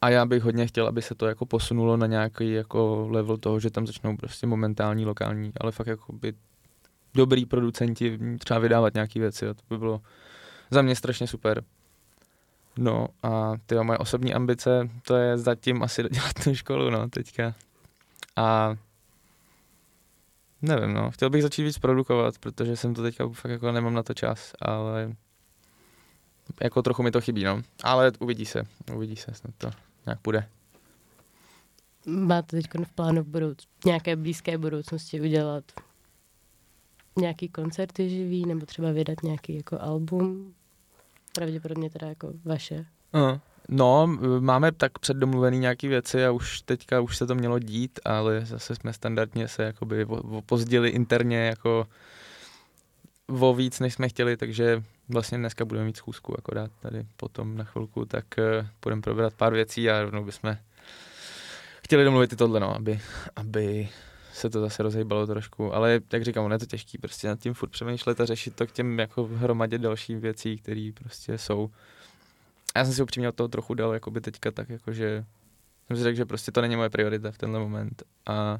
a 0.00 0.08
já 0.08 0.26
bych 0.26 0.42
hodně 0.42 0.66
chtěl, 0.66 0.86
aby 0.86 1.02
se 1.02 1.14
to 1.14 1.26
jako 1.26 1.46
posunulo 1.46 1.96
na 1.96 2.06
nějaký 2.06 2.52
jako 2.52 3.08
level 3.10 3.36
toho, 3.36 3.60
že 3.60 3.70
tam 3.70 3.86
začnou 3.86 4.16
prostě 4.16 4.46
momentální, 4.46 5.06
lokální, 5.06 5.52
ale 5.60 5.72
fakt 5.72 5.86
jako 5.86 6.12
by 6.12 6.34
dobrý 7.14 7.46
producenti 7.46 8.18
třeba 8.38 8.60
vydávat 8.60 8.94
nějaké 8.94 9.20
věci 9.20 9.48
a 9.48 9.54
to 9.54 9.60
by 9.70 9.78
bylo 9.78 10.00
za 10.70 10.82
mě 10.82 10.96
strašně 10.96 11.26
super. 11.26 11.64
No 12.76 13.08
a 13.22 13.52
ty 13.66 13.74
moje 13.74 13.98
osobní 13.98 14.34
ambice, 14.34 14.90
to 15.06 15.16
je 15.16 15.38
zatím 15.38 15.82
asi 15.82 16.02
dělat 16.02 16.32
tu 16.44 16.54
školu, 16.54 16.90
no, 16.90 17.08
teďka. 17.08 17.54
A 18.36 18.76
nevím, 20.62 20.94
no, 20.94 21.10
chtěl 21.10 21.30
bych 21.30 21.42
začít 21.42 21.62
víc 21.62 21.78
produkovat, 21.78 22.38
protože 22.38 22.76
jsem 22.76 22.94
to 22.94 23.02
teďka 23.02 23.28
fakt 23.28 23.50
jako 23.50 23.72
nemám 23.72 23.94
na 23.94 24.02
to 24.02 24.14
čas, 24.14 24.52
ale 24.60 25.12
jako 26.62 26.82
trochu 26.82 27.02
mi 27.02 27.10
to 27.10 27.20
chybí, 27.20 27.44
no. 27.44 27.62
Ale 27.82 28.12
uvidí 28.18 28.46
se, 28.46 28.62
uvidí 28.94 29.16
se, 29.16 29.34
snad 29.34 29.54
to 29.58 29.70
nějak 30.06 30.18
bude. 30.24 30.48
Máte 32.06 32.56
teď 32.56 32.66
v 32.84 32.92
plánu 32.92 33.22
v 33.22 33.26
budouc- 33.26 33.66
nějaké 33.86 34.16
blízké 34.16 34.58
budoucnosti 34.58 35.20
udělat 35.20 35.64
nějaký 37.16 37.48
koncerty 37.48 38.10
živý, 38.10 38.46
nebo 38.46 38.66
třeba 38.66 38.92
vydat 38.92 39.22
nějaký 39.22 39.56
jako 39.56 39.80
album? 39.80 40.54
Pravděpodobně 41.34 41.90
teda 41.90 42.08
jako 42.08 42.32
vaše. 42.44 42.86
Uh, 43.12 43.38
no, 43.68 44.06
máme 44.40 44.72
tak 44.72 44.98
předdomluvený 44.98 45.58
nějaký 45.58 45.88
věci 45.88 46.26
a 46.26 46.30
už 46.30 46.60
teďka 46.60 47.00
už 47.00 47.16
se 47.16 47.26
to 47.26 47.34
mělo 47.34 47.58
dít, 47.58 48.00
ale 48.04 48.46
zase 48.46 48.74
jsme 48.74 48.92
standardně 48.92 49.48
se 49.48 49.62
jakoby 49.62 50.04
opozdili 50.04 50.88
interně 50.88 51.38
jako 51.38 51.86
o 53.26 53.54
víc, 53.54 53.80
než 53.80 53.94
jsme 53.94 54.08
chtěli, 54.08 54.36
takže 54.36 54.82
vlastně 55.08 55.38
dneska 55.38 55.64
budeme 55.64 55.86
mít 55.86 55.96
schůzku 55.96 56.38
akorát 56.38 56.70
tady 56.80 57.06
potom 57.16 57.56
na 57.56 57.64
chvilku, 57.64 58.04
tak 58.04 58.24
uh, 58.38 58.66
budeme 58.82 59.02
probrat 59.02 59.34
pár 59.34 59.52
věcí 59.52 59.90
a 59.90 60.02
rovnou 60.02 60.24
bychom 60.24 60.56
chtěli 61.84 62.04
domluvit 62.04 62.32
i 62.32 62.36
tohle, 62.36 62.60
no, 62.60 62.76
aby, 62.76 63.00
aby 63.36 63.88
se 64.32 64.50
to 64.50 64.60
zase 64.60 64.82
rozhýbalo 64.82 65.26
trošku, 65.26 65.74
ale 65.74 66.00
jak 66.12 66.24
říkám, 66.24 66.44
ono 66.44 66.54
je 66.54 66.58
to 66.58 66.66
těžký 66.66 66.98
prostě 66.98 67.28
nad 67.28 67.38
tím 67.38 67.54
furt 67.54 67.68
přemýšlet 67.68 68.20
a 68.20 68.24
řešit 68.24 68.56
to 68.56 68.66
k 68.66 68.72
těm 68.72 68.98
jako 68.98 69.24
hromadě 69.24 69.78
dalších 69.78 70.16
věcí, 70.16 70.58
které 70.58 70.90
prostě 70.94 71.38
jsou. 71.38 71.70
A 72.74 72.78
já 72.78 72.84
jsem 72.84 72.94
si 72.94 73.02
upřímně 73.02 73.28
od 73.28 73.34
toho 73.34 73.48
trochu 73.48 73.74
dal 73.74 73.94
jakoby 73.94 74.20
teďka 74.20 74.50
tak, 74.50 74.68
jakože 74.68 75.24
jsem 75.86 75.96
si 75.96 76.02
řekl, 76.02 76.16
že 76.16 76.24
prostě 76.24 76.52
to 76.52 76.60
není 76.60 76.76
moje 76.76 76.90
priorita 76.90 77.30
v 77.30 77.38
tenhle 77.38 77.60
moment 77.60 78.02
a 78.26 78.58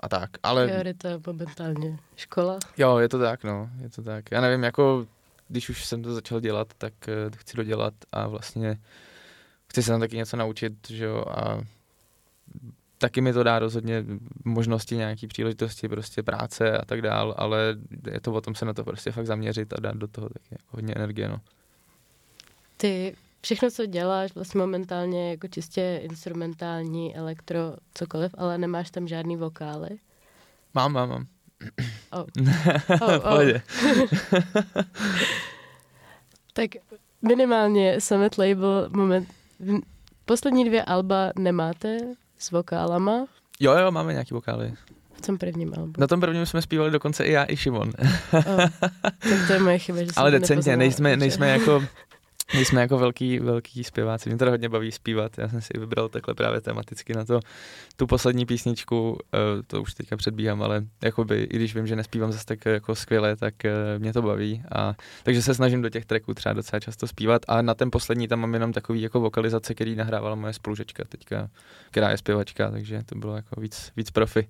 a 0.00 0.08
tak, 0.08 0.30
ale... 0.42 0.66
Priorita 0.66 1.08
momentálně 1.26 1.98
škola. 2.16 2.58
Jo, 2.76 2.98
je 2.98 3.08
to 3.08 3.18
tak, 3.18 3.44
no, 3.44 3.70
je 3.82 3.90
to 3.90 4.02
tak. 4.02 4.24
Já 4.30 4.40
nevím, 4.40 4.62
jako 4.62 5.06
když 5.48 5.68
už 5.68 5.84
jsem 5.84 6.02
to 6.02 6.14
začal 6.14 6.40
dělat, 6.40 6.68
tak 6.78 6.92
uh, 7.08 7.30
to 7.30 7.36
chci 7.36 7.56
dodělat 7.56 7.94
a 8.12 8.26
vlastně 8.26 8.78
chci 9.70 9.82
se 9.82 9.90
tam 9.90 10.00
taky 10.00 10.16
něco 10.16 10.36
naučit, 10.36 10.72
že 10.88 11.04
jo, 11.04 11.24
a 11.28 11.60
taky 12.98 13.20
mi 13.20 13.32
to 13.32 13.42
dá 13.42 13.58
rozhodně 13.58 14.04
možnosti, 14.44 14.96
nějaký 14.96 15.26
příležitosti, 15.26 15.88
prostě 15.88 16.22
práce 16.22 16.78
a 16.78 16.84
tak 16.84 17.02
dál, 17.02 17.34
ale 17.36 17.76
je 18.10 18.20
to 18.20 18.32
o 18.32 18.40
tom 18.40 18.54
se 18.54 18.64
na 18.64 18.72
to 18.72 18.84
prostě 18.84 19.12
fakt 19.12 19.26
zaměřit 19.26 19.72
a 19.72 19.80
dát 19.80 19.96
do 19.96 20.06
toho 20.06 20.28
taky 20.28 20.46
jako 20.50 20.64
hodně 20.70 20.94
energie, 20.94 21.28
no. 21.28 21.40
Ty 22.76 23.16
všechno, 23.44 23.70
co 23.70 23.86
děláš, 23.86 24.34
vlastně 24.34 24.60
momentálně 24.60 25.30
jako 25.30 25.48
čistě 25.48 26.00
instrumentální, 26.02 27.16
elektro, 27.16 27.58
cokoliv, 27.94 28.34
ale 28.38 28.58
nemáš 28.58 28.90
tam 28.90 29.08
žádný 29.08 29.36
vokály? 29.36 29.88
Mám, 30.74 30.92
mám, 30.92 31.08
mám. 31.08 31.26
Oh. 32.12 32.24
Oh, 33.00 33.32
oh. 33.32 33.60
tak 36.52 36.70
minimálně 37.22 38.00
Summit 38.00 38.38
Label 38.38 38.88
moment, 38.90 39.28
poslední 40.24 40.64
dvě 40.64 40.84
alba 40.84 41.32
nemáte 41.38 41.98
s 42.38 42.50
vokálama? 42.50 43.26
Jo, 43.60 43.72
jo, 43.72 43.90
máme 43.90 44.12
nějaký 44.12 44.34
vokály. 44.34 44.74
V 45.12 45.20
tom 45.26 45.38
prvním 45.38 45.74
albu. 45.78 45.92
Na 45.98 46.06
tom 46.06 46.20
prvním 46.20 46.46
jsme 46.46 46.62
zpívali 46.62 46.90
dokonce 46.90 47.24
i 47.24 47.32
já, 47.32 47.46
i 47.48 47.56
Šimon. 47.56 47.92
oh, 48.32 48.42
tak 49.18 49.46
to 49.46 49.52
je 49.52 49.60
moje 49.60 49.78
chyba, 49.78 49.98
že 49.98 50.06
Ale 50.16 50.30
decentně, 50.30 50.76
nejsme, 50.76 51.16
nejsme 51.16 51.48
jako 51.48 51.82
my 52.54 52.64
jsme 52.64 52.80
jako 52.80 52.98
velký, 52.98 53.38
velký 53.38 53.84
zpěváci, 53.84 54.28
mě 54.28 54.38
to 54.38 54.50
hodně 54.50 54.68
baví 54.68 54.92
zpívat, 54.92 55.38
já 55.38 55.48
jsem 55.48 55.60
si 55.60 55.72
vybral 55.78 56.08
takhle 56.08 56.34
právě 56.34 56.60
tematicky 56.60 57.14
na 57.14 57.24
to 57.24 57.40
tu 57.96 58.06
poslední 58.06 58.46
písničku, 58.46 59.18
eh, 59.34 59.62
to 59.66 59.82
už 59.82 59.94
teďka 59.94 60.16
předbíhám, 60.16 60.62
ale 60.62 60.84
jakoby, 61.02 61.42
i 61.42 61.56
když 61.56 61.74
vím, 61.74 61.86
že 61.86 61.96
nespívám 61.96 62.32
zase 62.32 62.44
tak 62.44 62.66
jako 62.66 62.94
skvěle, 62.94 63.36
tak 63.36 63.64
eh, 63.64 63.72
mě 63.98 64.12
to 64.12 64.22
baví. 64.22 64.62
A 64.74 64.94
takže 65.22 65.42
se 65.42 65.54
snažím 65.54 65.82
do 65.82 65.90
těch 65.90 66.04
tracků 66.04 66.34
třeba 66.34 66.52
docela 66.52 66.80
často 66.80 67.06
zpívat. 67.06 67.42
A 67.48 67.62
na 67.62 67.74
ten 67.74 67.90
poslední 67.90 68.28
tam 68.28 68.40
mám 68.40 68.54
jenom 68.54 68.72
takový 68.72 69.02
jako 69.02 69.20
vokalizace, 69.20 69.74
který 69.74 69.96
nahrávala 69.96 70.34
moje 70.34 70.52
spolužečka 70.52 71.04
teďka, 71.08 71.48
která 71.90 72.10
je 72.10 72.18
zpěvačka, 72.18 72.70
takže 72.70 73.02
to 73.06 73.14
bylo 73.14 73.36
jako 73.36 73.60
víc, 73.60 73.92
víc 73.96 74.10
profi. 74.10 74.48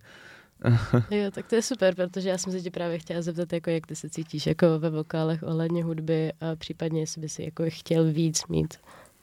jo, 1.10 1.30
tak 1.30 1.46
to 1.46 1.54
je 1.54 1.62
super, 1.62 1.94
protože 1.94 2.28
já 2.28 2.38
jsem 2.38 2.52
se 2.52 2.60
tě 2.60 2.70
právě 2.70 2.98
chtěla 2.98 3.22
zeptat, 3.22 3.52
jako 3.52 3.70
jak 3.70 3.86
ty 3.86 3.96
se 3.96 4.10
cítíš 4.10 4.46
jako 4.46 4.78
ve 4.78 4.90
vokálech 4.90 5.42
ohledně 5.42 5.84
hudby 5.84 6.32
a 6.40 6.56
případně 6.56 7.00
jestli 7.00 7.20
by 7.20 7.28
si 7.28 7.42
jako 7.42 7.64
chtěl 7.68 8.04
víc 8.04 8.46
mít 8.46 8.74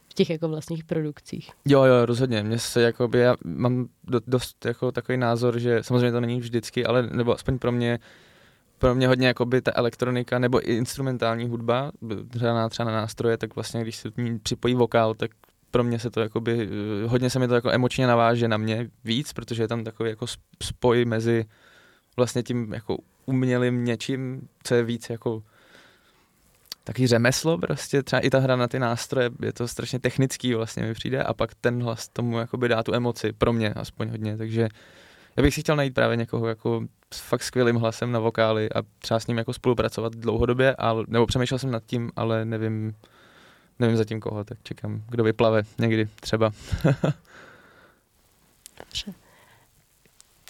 v 0.10 0.14
těch 0.14 0.30
jako 0.30 0.48
vlastních 0.48 0.84
produkcích. 0.84 1.52
Jo, 1.66 1.84
jo, 1.84 2.06
rozhodně. 2.06 2.44
Mně 2.44 2.60
se 2.60 2.82
jako 2.82 3.08
by, 3.08 3.20
já 3.20 3.36
mám 3.44 3.88
do, 4.04 4.22
dost 4.28 4.66
jako 4.66 4.92
takový 4.92 5.18
názor, 5.18 5.60
že 5.60 5.84
samozřejmě 5.84 6.12
to 6.12 6.22
není 6.22 6.40
vždycky, 6.40 6.86
ale 6.86 7.08
nebo 7.12 7.34
aspoň 7.34 7.60
pro 7.60 7.72
mě 7.72 8.00
pro 8.82 8.96
mě 8.96 9.08
hodně 9.08 9.28
jako 9.28 9.46
by 9.46 9.62
ta 9.62 9.72
elektronika 9.76 10.40
nebo 10.40 10.70
i 10.70 10.78
instrumentální 10.78 11.48
hudba, 11.48 11.92
hraná 12.40 12.70
třeba 12.70 12.92
na 12.92 12.98
nástroje, 12.98 13.38
tak 13.38 13.56
vlastně 13.56 13.82
když 13.82 13.96
se 13.96 14.10
připojí 14.44 14.76
vokál, 14.76 15.14
tak 15.14 15.32
pro 15.72 15.84
mě 15.84 16.00
se 16.00 16.10
to 16.10 16.22
jakoby, 16.22 16.70
eh, 17.04 17.08
hodně 17.08 17.30
se 17.30 17.40
mi 17.40 17.48
to 17.48 17.56
jako 17.56 17.72
emočně 17.72 18.08
naváže 18.08 18.48
na 18.48 18.58
mě 18.58 18.90
víc, 19.04 19.34
protože 19.34 19.64
je 19.64 19.68
tam 19.68 19.84
takový 19.84 20.10
jako 20.10 20.26
spoj 20.64 21.06
mezi 21.06 21.46
vlastně 22.18 22.44
tím 22.44 22.74
jako 22.74 22.98
umělým 23.26 23.86
něčím, 23.86 24.48
co 24.64 24.76
je 24.76 24.84
víc 24.84 25.10
jako 25.10 25.44
taky 26.84 27.08
řemeslo 27.08 27.58
prostě, 27.58 28.04
třeba 28.04 28.20
i 28.20 28.30
ta 28.30 28.40
hra 28.40 28.56
na 28.56 28.68
ty 28.68 28.80
nástroje, 28.80 29.30
je 29.42 29.54
to 29.54 29.68
strašně 29.68 30.00
technický 30.00 30.54
vlastně 30.54 30.84
mi 30.84 30.94
přijde 30.94 31.24
a 31.24 31.34
pak 31.34 31.56
ten 31.56 31.84
hlas 31.84 32.08
tomu 32.08 32.40
jakoby 32.40 32.68
dá 32.68 32.84
tu 32.84 32.94
emoci, 32.94 33.34
pro 33.34 33.54
mě 33.54 33.74
aspoň 33.74 34.10
hodně, 34.10 34.38
takže 34.38 34.70
já 35.38 35.44
bych 35.44 35.54
si 35.54 35.62
chtěl 35.62 35.76
najít 35.76 35.94
právě 35.94 36.18
někoho 36.18 36.48
jako 36.48 36.84
s 37.14 37.20
fakt 37.20 37.44
skvělým 37.44 37.76
hlasem 37.76 38.12
na 38.12 38.20
vokály 38.20 38.70
a 38.72 38.82
třeba 39.00 39.20
s 39.20 39.28
ním 39.28 39.38
jako 39.38 39.54
spolupracovat 39.54 40.16
dlouhodobě, 40.16 40.76
ale, 40.76 41.04
nebo 41.08 41.26
přemýšlel 41.26 41.60
jsem 41.60 41.72
nad 41.72 41.84
tím, 41.86 42.12
ale 42.16 42.46
nevím, 42.46 42.94
nevím 43.82 43.98
zatím 43.98 44.20
koho, 44.20 44.44
tak 44.44 44.58
čekám, 44.64 45.04
kdo 45.10 45.24
vyplave 45.24 45.64
někdy 45.78 46.10
třeba. 46.20 46.52
Dobře. 48.80 49.14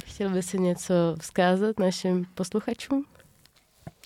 Chtěl 0.06 0.30
by 0.30 0.44
si 0.44 0.60
něco 0.60 0.94
vzkázat 1.20 1.80
našim 1.80 2.26
posluchačům? 2.36 3.06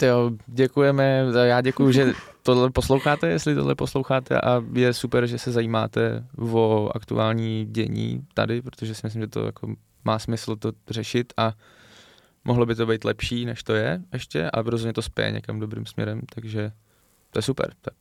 Jo, 0.01 0.31
děkujeme, 0.47 1.25
já 1.43 1.61
děkuji, 1.61 1.91
že 1.91 2.13
tohle 2.43 2.69
posloucháte, 2.69 3.27
jestli 3.27 3.55
tohle 3.55 3.75
posloucháte 3.75 4.41
a 4.41 4.63
je 4.73 4.93
super, 4.93 5.27
že 5.27 5.37
se 5.37 5.51
zajímáte 5.51 6.25
o 6.51 6.89
aktuální 6.95 7.65
dění 7.65 8.27
tady, 8.33 8.61
protože 8.61 8.95
si 8.95 9.01
myslím, 9.03 9.21
že 9.21 9.27
to 9.27 9.45
jako 9.45 9.75
má 10.05 10.19
smysl 10.19 10.55
to 10.55 10.71
řešit 10.89 11.33
a 11.37 11.53
mohlo 12.43 12.65
by 12.65 12.75
to 12.75 12.85
být 12.85 13.05
lepší, 13.05 13.45
než 13.45 13.63
to 13.63 13.73
je 13.73 14.01
ještě, 14.13 14.49
ale 14.53 14.63
rozhodně 14.63 14.93
to 14.93 15.01
spěje 15.01 15.31
někam 15.31 15.59
dobrým 15.59 15.85
směrem, 15.85 16.21
takže 16.35 16.71
to 17.31 17.39
je 17.39 17.43
super. 17.43 17.73
Tak 17.81 17.93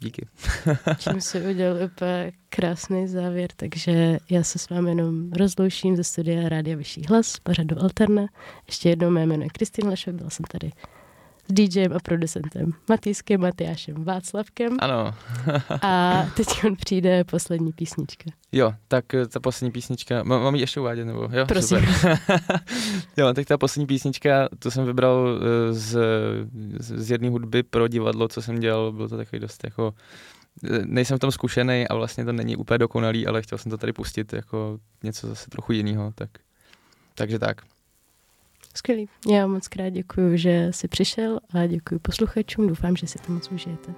Díky. 0.00 0.26
Čím 0.98 1.20
si 1.20 1.46
udělal 1.46 1.76
úplně 1.84 2.32
krásný 2.48 3.08
závěr, 3.08 3.50
takže 3.56 4.18
já 4.30 4.42
se 4.42 4.58
s 4.58 4.68
vámi 4.68 4.90
jenom 4.90 5.32
rozlouším 5.32 5.96
ze 5.96 6.04
studia 6.04 6.48
Rádia 6.48 6.76
Vyšší 6.76 7.02
hlas, 7.08 7.36
pořadu 7.38 7.82
Alterna. 7.82 8.26
Ještě 8.66 8.88
jednou 8.88 9.10
mé 9.10 9.26
jméno 9.26 9.42
je 9.42 9.48
Kristýna 9.48 9.90
Lešve, 9.90 10.12
byla 10.12 10.30
jsem 10.30 10.44
tady 10.44 10.70
DJem 11.50 11.92
a 11.92 11.98
producentem 11.98 12.72
Matýskem, 12.88 13.40
Matyášem 13.40 14.04
Václavkem. 14.04 14.76
Ano. 14.80 15.14
a 15.82 16.26
teď 16.36 16.64
on 16.64 16.76
přijde 16.76 17.24
poslední 17.24 17.72
písnička. 17.72 18.30
Jo, 18.52 18.74
tak 18.88 19.14
eh, 19.14 19.26
ta 19.26 19.40
poslední 19.40 19.72
písnička, 19.72 20.22
mám, 20.22 20.42
mám 20.42 20.54
ji 20.54 20.60
ještě 20.60 20.80
uvádět, 20.80 21.06
nebo 21.06 21.28
jo? 21.32 21.46
Prosím. 21.46 21.78
jo, 23.16 23.34
tak 23.34 23.46
ta 23.46 23.58
poslední 23.58 23.86
písnička, 23.86 24.48
to 24.58 24.70
jsem 24.70 24.84
vybral 24.84 25.40
eh, 25.40 25.72
z, 25.74 25.98
z 26.78 27.10
jedné 27.10 27.30
hudby 27.30 27.62
pro 27.62 27.88
divadlo, 27.88 28.28
co 28.28 28.42
jsem 28.42 28.60
dělal, 28.60 28.92
bylo 28.92 29.08
to 29.08 29.16
takový 29.16 29.40
dost 29.40 29.64
jako 29.64 29.94
eh, 30.64 30.78
nejsem 30.84 31.16
v 31.16 31.20
tom 31.20 31.32
zkušený 31.32 31.88
a 31.88 31.94
vlastně 31.94 32.24
to 32.24 32.32
není 32.32 32.56
úplně 32.56 32.78
dokonalý, 32.78 33.26
ale 33.26 33.42
chtěl 33.42 33.58
jsem 33.58 33.70
to 33.70 33.78
tady 33.78 33.92
pustit 33.92 34.32
jako 34.32 34.78
něco 35.02 35.26
zase 35.26 35.50
trochu 35.50 35.72
jiného, 35.72 36.12
tak 36.14 36.30
takže 37.18 37.38
tak. 37.38 37.62
Skvělý. 38.78 39.08
Já 39.30 39.46
moc 39.46 39.68
krát 39.68 39.88
děkuji, 39.88 40.38
že 40.38 40.68
jsi 40.70 40.88
přišel 40.88 41.40
a 41.54 41.66
děkuji 41.66 41.98
posluchačům. 41.98 42.68
Doufám, 42.68 42.96
že 42.96 43.06
si 43.06 43.18
to 43.18 43.32
moc 43.32 43.48
užijete. 43.48 43.94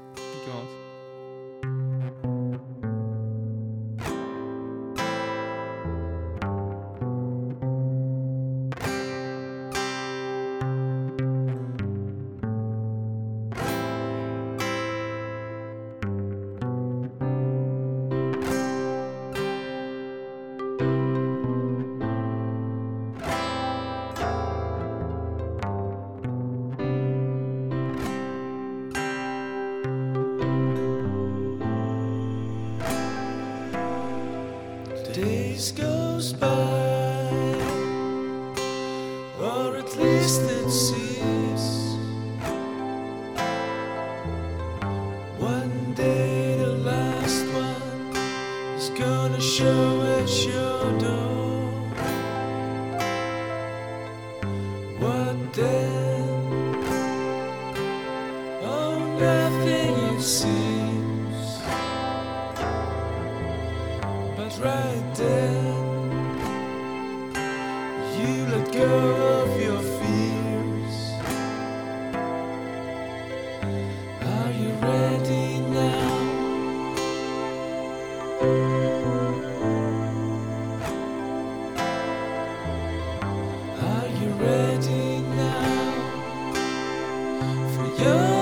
you 88.01 88.40